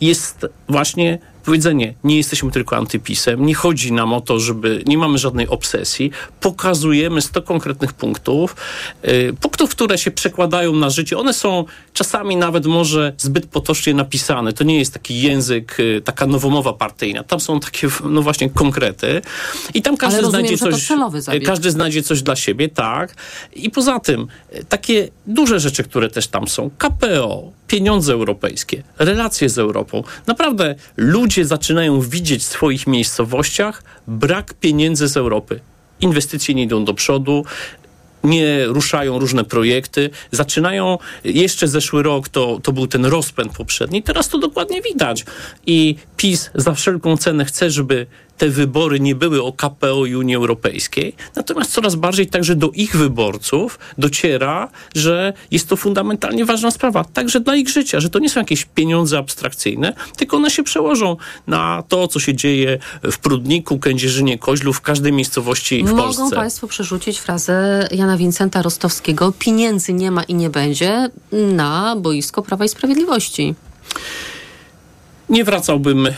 [0.00, 5.18] jest właśnie powiedzenie, nie jesteśmy tylko antypisem, nie chodzi nam o to, żeby, nie mamy
[5.18, 8.56] żadnej obsesji, pokazujemy 100 konkretnych punktów,
[9.02, 11.18] yy, punktów, które się przekładają na życie.
[11.18, 14.52] One są czasami nawet może zbyt potocznie napisane.
[14.52, 17.22] To nie jest taki język, yy, taka nowomowa partyjna.
[17.22, 19.22] Tam są takie, no właśnie, konkrety
[19.74, 23.14] i tam każdy rozumiem, znajdzie coś, y, każdy znajdzie coś dla siebie, tak.
[23.52, 29.48] I poza tym, y, takie duże rzeczy, które też tam są, KPO, pieniądze europejskie, relacje
[29.48, 30.02] z Europą.
[30.26, 35.60] Naprawdę ludzie zaczynają widzieć w swoich miejscowościach brak pieniędzy z Europy.
[36.00, 37.44] Inwestycje nie idą do przodu,
[38.24, 40.10] nie ruszają różne projekty.
[40.30, 45.24] Zaczynają, jeszcze zeszły rok to, to był ten rozpęd poprzedni, teraz to dokładnie widać.
[45.66, 48.06] I PiS za wszelką cenę chce, żeby
[48.42, 52.96] te wybory nie były o KPO i Unii Europejskiej, natomiast coraz bardziej także do ich
[52.96, 58.30] wyborców dociera, że jest to fundamentalnie ważna sprawa, także dla ich życia, że to nie
[58.30, 61.16] są jakieś pieniądze abstrakcyjne, tylko one się przełożą
[61.46, 66.22] na to, co się dzieje w Prudniku, Kędzierzynie, Koźlu, w każdej miejscowości w Mogą Polsce.
[66.22, 72.42] Mogą Państwo przerzucić frazę Jana Wincenta Rostowskiego pieniędzy nie ma i nie będzie na boisko
[72.42, 73.54] Prawa i Sprawiedliwości
[75.32, 76.12] nie wracałbym e,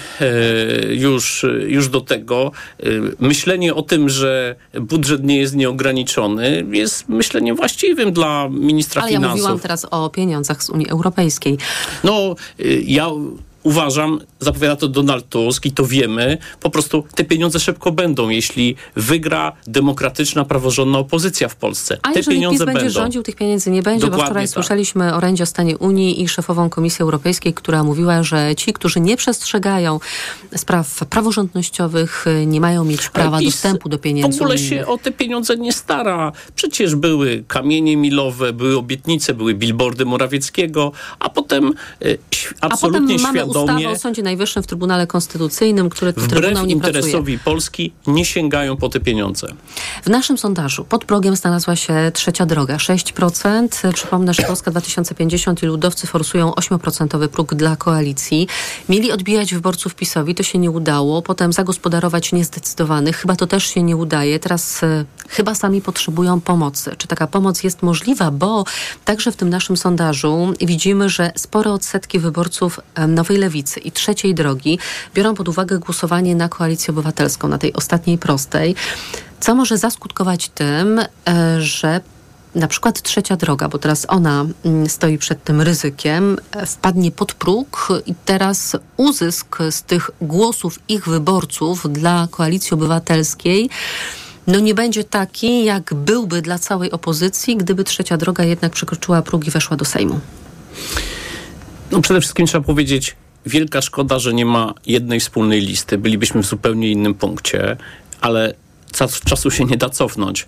[0.94, 2.52] już, już do tego.
[2.80, 2.86] E,
[3.20, 9.30] myślenie o tym, że budżet nie jest nieograniczony, jest myśleniem właściwym dla ministra Ale finansów.
[9.30, 11.58] Ale ja mówiłam teraz o pieniądzach z Unii Europejskiej.
[12.04, 13.08] No, e, ja
[13.62, 18.76] uważam, zapowiada to Donald Tusk i to wiemy, po prostu te pieniądze szybko będą, jeśli
[18.96, 21.98] wygra demokratyczna, praworządna opozycja w Polsce.
[22.02, 23.00] A te jeżeli pieniądze PiS będzie będą.
[23.00, 24.52] rządził, tych pieniędzy nie będzie, Dokładnie bo wczoraj tak.
[24.54, 29.16] słyszeliśmy orędzie o stanie Unii i szefową Komisji Europejskiej, która mówiła, że ci, którzy nie
[29.16, 30.00] przestrzegają
[30.56, 34.80] spraw praworządnościowych, nie mają mieć prawa PiS dostępu do pieniędzy W ogóle unijnych.
[34.80, 36.32] się o te pieniądze nie stara.
[36.54, 41.68] Przecież były kamienie milowe, były obietnice, były billboardy Morawieckiego, a potem
[42.02, 46.12] e, ś- A absolutnie potem mamy świadomie ustawę o Sądzie Najwyższym w Trybunale Konstytucyjnym, który
[46.12, 47.00] wbrew Trybunał nie pracuje.
[47.00, 49.46] interesowi Polski nie sięgają po te pieniądze.
[50.04, 53.92] W naszym sondażu pod progiem znalazła się trzecia droga, 6%.
[53.92, 58.48] Przypomnę, że Polska 2050 i ludowcy forsują 8% próg dla koalicji.
[58.88, 61.22] Mieli odbijać wyborców PiSowi, to się nie udało.
[61.22, 64.38] Potem zagospodarować niezdecydowanych, chyba to też się nie udaje.
[64.38, 66.94] Teraz y, chyba sami potrzebują pomocy.
[66.98, 68.30] Czy taka pomoc jest możliwa?
[68.30, 68.64] Bo
[69.04, 74.78] także w tym naszym sondażu widzimy, że spore odsetki wyborców Nowej Lewicy i Trzeciej Drogi
[75.14, 78.74] biorą pod uwagę głosowanie na Koalicję Obywatelską, na tej ostatniej prostej
[79.44, 81.06] co może zaskutkować tym, e,
[81.60, 82.00] że
[82.54, 87.34] na przykład trzecia droga, bo teraz ona mm, stoi przed tym ryzykiem, e, wpadnie pod
[87.34, 93.70] próg i teraz uzysk z tych głosów ich wyborców dla koalicji obywatelskiej
[94.46, 99.46] no nie będzie taki, jak byłby dla całej opozycji, gdyby trzecia droga jednak przekroczyła próg
[99.46, 100.20] i weszła do Sejmu.
[101.90, 103.16] No przede wszystkim trzeba powiedzieć,
[103.46, 105.98] wielka szkoda, że nie ma jednej wspólnej listy.
[105.98, 107.76] Bylibyśmy w zupełnie innym punkcie,
[108.20, 108.54] ale
[109.24, 110.46] czasu się nie da cofnąć.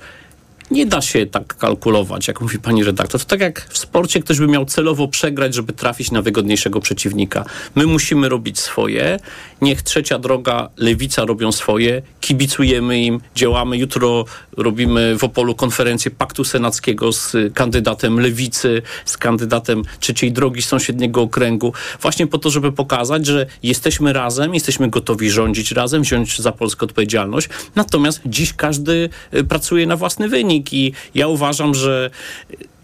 [0.70, 3.20] Nie da się tak kalkulować, jak mówi pani redaktor.
[3.20, 7.44] To tak jak w sporcie ktoś by miał celowo przegrać, żeby trafić na wygodniejszego przeciwnika.
[7.74, 9.18] My musimy robić swoje.
[9.62, 12.02] Niech trzecia droga, lewica robią swoje.
[12.26, 13.78] Kibicujemy im, działamy.
[13.78, 14.24] Jutro
[14.56, 21.22] robimy w Opolu konferencję Paktu Senackiego z kandydatem lewicy, z kandydatem trzeciej drogi z sąsiedniego
[21.22, 21.72] okręgu.
[22.00, 26.84] Właśnie po to, żeby pokazać, że jesteśmy razem, jesteśmy gotowi rządzić razem, wziąć za Polskę
[26.86, 27.48] odpowiedzialność.
[27.74, 32.10] Natomiast dziś każdy y, pracuje na własny wynik i ja uważam, że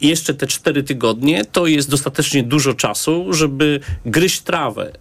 [0.01, 4.93] jeszcze te cztery tygodnie to jest dostatecznie dużo czasu, żeby gryźć trawę.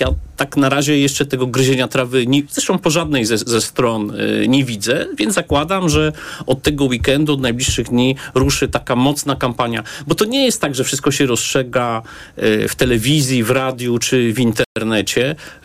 [0.00, 4.10] Ja tak na razie jeszcze tego gryzienia trawy, nie, zresztą po żadnej ze, ze stron
[4.10, 6.12] y, nie widzę, więc zakładam, że
[6.46, 9.82] od tego weekendu, od najbliższych dni ruszy taka mocna kampania.
[10.06, 12.02] Bo to nie jest tak, że wszystko się rozstrzega
[12.38, 14.69] y, w telewizji, w radiu czy w internecie.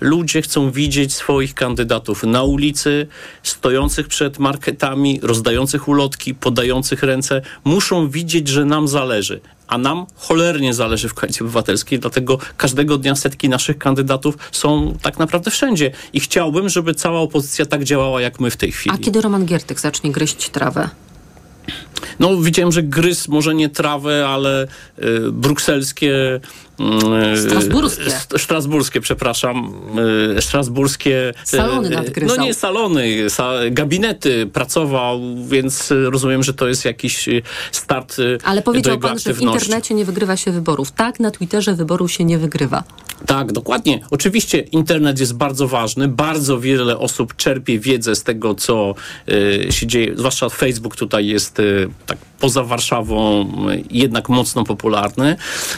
[0.02, 3.08] Ludzie chcą widzieć swoich kandydatów na ulicy,
[3.44, 7.42] stojących przed marketami, rozdających ulotki, podających ręce.
[7.64, 9.40] Muszą widzieć, że nam zależy.
[9.68, 15.20] A nam cholernie zależy w Koalicji Obywatelskiej, dlatego każdego dnia setki naszych kandydatów są tak
[15.20, 15.92] naprawdę wszędzie.
[16.14, 18.96] I chciałbym, żeby cała opozycja tak działała, jak my w tej chwili.
[18.96, 20.90] A kiedy Roman Giertyk zacznie gryźć trawę?
[22.20, 26.40] No, widziałem, że gryz może nie trawę, ale y, brukselskie.
[27.34, 28.12] Y, strasburskie.
[28.12, 29.74] St strasburskie, przepraszam.
[30.38, 31.34] Y, strasburskie.
[31.44, 32.38] Salony nadgryzał.
[32.38, 37.30] No nie salony, sa gabinety pracował, więc rozumiem, że to jest jakiś
[37.72, 38.18] start.
[38.44, 40.92] Ale powiedział pan, że w internecie nie wygrywa się wyborów.
[40.92, 42.84] Tak, na Twitterze wyboru się nie wygrywa.
[43.26, 44.00] Tak, dokładnie.
[44.12, 46.08] Oczywiście internet jest bardzo ważny.
[46.08, 48.96] Bardzo wiele osób czerpie wiedzę z tego, co
[49.30, 50.14] y, się dzieje.
[50.16, 53.46] Zwłaszcza Facebook tutaj jest y, tak poza Warszawą
[53.92, 55.36] jednak mocno popularny.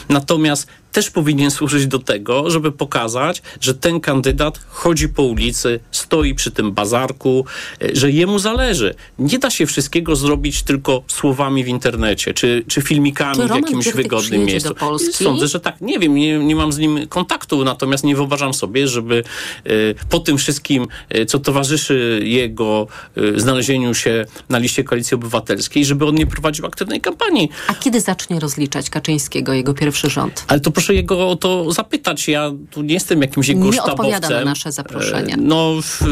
[0.08, 0.66] Natomiast
[0.98, 6.50] też powinien służyć do tego, żeby pokazać, że ten kandydat chodzi po ulicy, stoi przy
[6.50, 7.44] tym bazarku,
[7.92, 8.94] że jemu zależy.
[9.18, 13.88] Nie da się wszystkiego zrobić tylko słowami w internecie, czy, czy filmikami czy w jakimś
[13.88, 14.74] wygodnym miejscu.
[15.12, 15.80] Sądzę, że tak.
[15.80, 19.24] Nie wiem, nie, nie mam z nim kontaktu, natomiast nie wyobrażam sobie, żeby
[19.66, 20.86] y, po tym wszystkim,
[21.16, 22.86] y, co towarzyszy jego
[23.18, 27.48] y, znalezieniu się na liście Koalicji Obywatelskiej, żeby on nie prowadził aktywnej kampanii.
[27.68, 30.44] A kiedy zacznie rozliczać Kaczyńskiego jego pierwszy rząd?
[30.48, 32.28] Ale to proszę jego o to zapytać.
[32.28, 34.06] Ja tu nie jestem jakimś jego nie sztabowcem.
[34.06, 35.36] odpowiada na nasze zaproszenie.
[35.38, 36.02] No, w,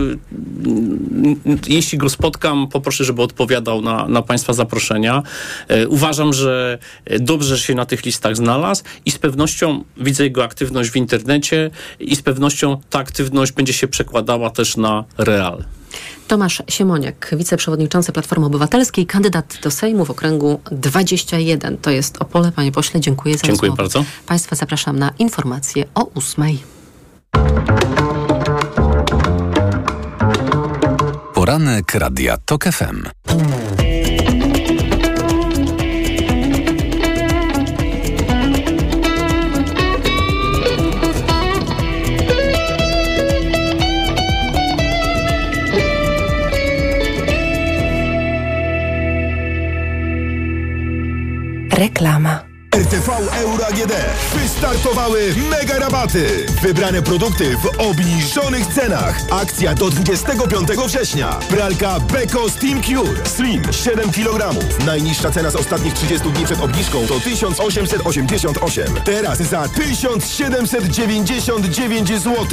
[1.66, 5.22] jeśli go spotkam, poproszę, żeby odpowiadał na, na Państwa zaproszenia.
[5.68, 6.78] E, uważam, że
[7.20, 11.70] dobrze się na tych listach znalazł i z pewnością widzę jego aktywność w internecie
[12.00, 15.64] i z pewnością ta aktywność będzie się przekładała też na real.
[16.28, 21.78] Tomasz Siemoniak, wiceprzewodniczący Platformy Obywatelskiej, kandydat do Sejmu w okręgu 21.
[21.78, 22.52] To jest Opole.
[22.52, 23.82] Panie pośle, dziękuję za Dziękuję rozmowę.
[23.82, 24.04] bardzo.
[24.26, 26.58] Państwa zapraszam na informacje o ósmej.
[31.34, 33.02] Poranek Radia TOK FM.
[51.76, 52.45] Reklama.
[52.76, 53.92] RTV Euro AGD.
[54.34, 56.46] Wystartowały mega rabaty.
[56.62, 59.20] Wybrane produkty w obniżonych cenach.
[59.30, 61.28] Akcja do 25 września.
[61.48, 64.54] Pralka Beko Steam Cure Slim 7 kg.
[64.86, 68.86] Najniższa cena z ostatnich 30 dni przed obniżką to 1888.
[69.04, 72.46] Teraz za 1799 zł.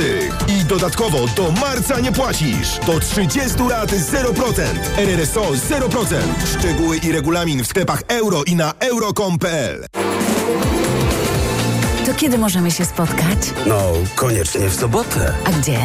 [0.47, 2.79] I dodatkowo do marca nie płacisz.
[2.85, 4.63] Do 30 lat 0%.
[4.97, 6.15] RRSO 0%.
[6.59, 10.12] Szczegóły i regulamin w sklepach euro i na euro.com.pl.
[12.13, 13.37] To kiedy możemy się spotkać?
[13.65, 13.81] No,
[14.15, 15.33] koniecznie w sobotę.
[15.45, 15.79] A gdzie?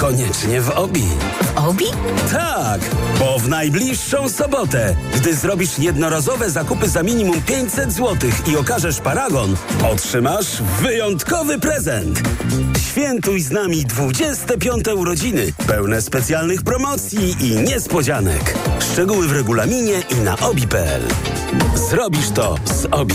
[0.00, 1.02] Koniecznie w Obi.
[1.42, 1.84] W Obi?
[2.32, 2.80] Tak,
[3.18, 9.56] bo w najbliższą sobotę, gdy zrobisz jednorazowe zakupy za minimum 500 zł i okażesz paragon,
[9.92, 12.20] otrzymasz wyjątkowy prezent.
[12.90, 18.54] Świętuj z nami 25 urodziny, pełne specjalnych promocji i niespodzianek.
[18.92, 21.02] Szczegóły w regulaminie i na obi.pl.
[21.90, 23.14] Zrobisz to z Obi.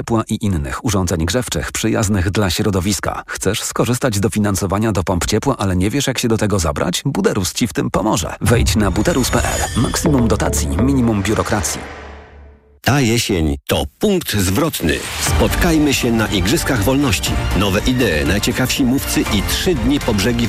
[0.00, 3.22] ciepła i innych urządzeń grzewczych przyjaznych dla środowiska.
[3.26, 7.02] Chcesz skorzystać z dofinansowania do pomp ciepła, ale nie wiesz jak się do tego zabrać?
[7.04, 8.34] Buderus Ci w tym pomoże.
[8.40, 9.82] Wejdź na buderus.pl.
[9.82, 11.80] Maksimum dotacji, minimum biurokracji.
[12.82, 14.98] Ta jesień to punkt zwrotny.
[15.20, 17.32] Spotkajmy się na Igrzyskach Wolności.
[17.58, 20.38] Nowe idee, najciekawsi mówcy i trzy dni po brzegi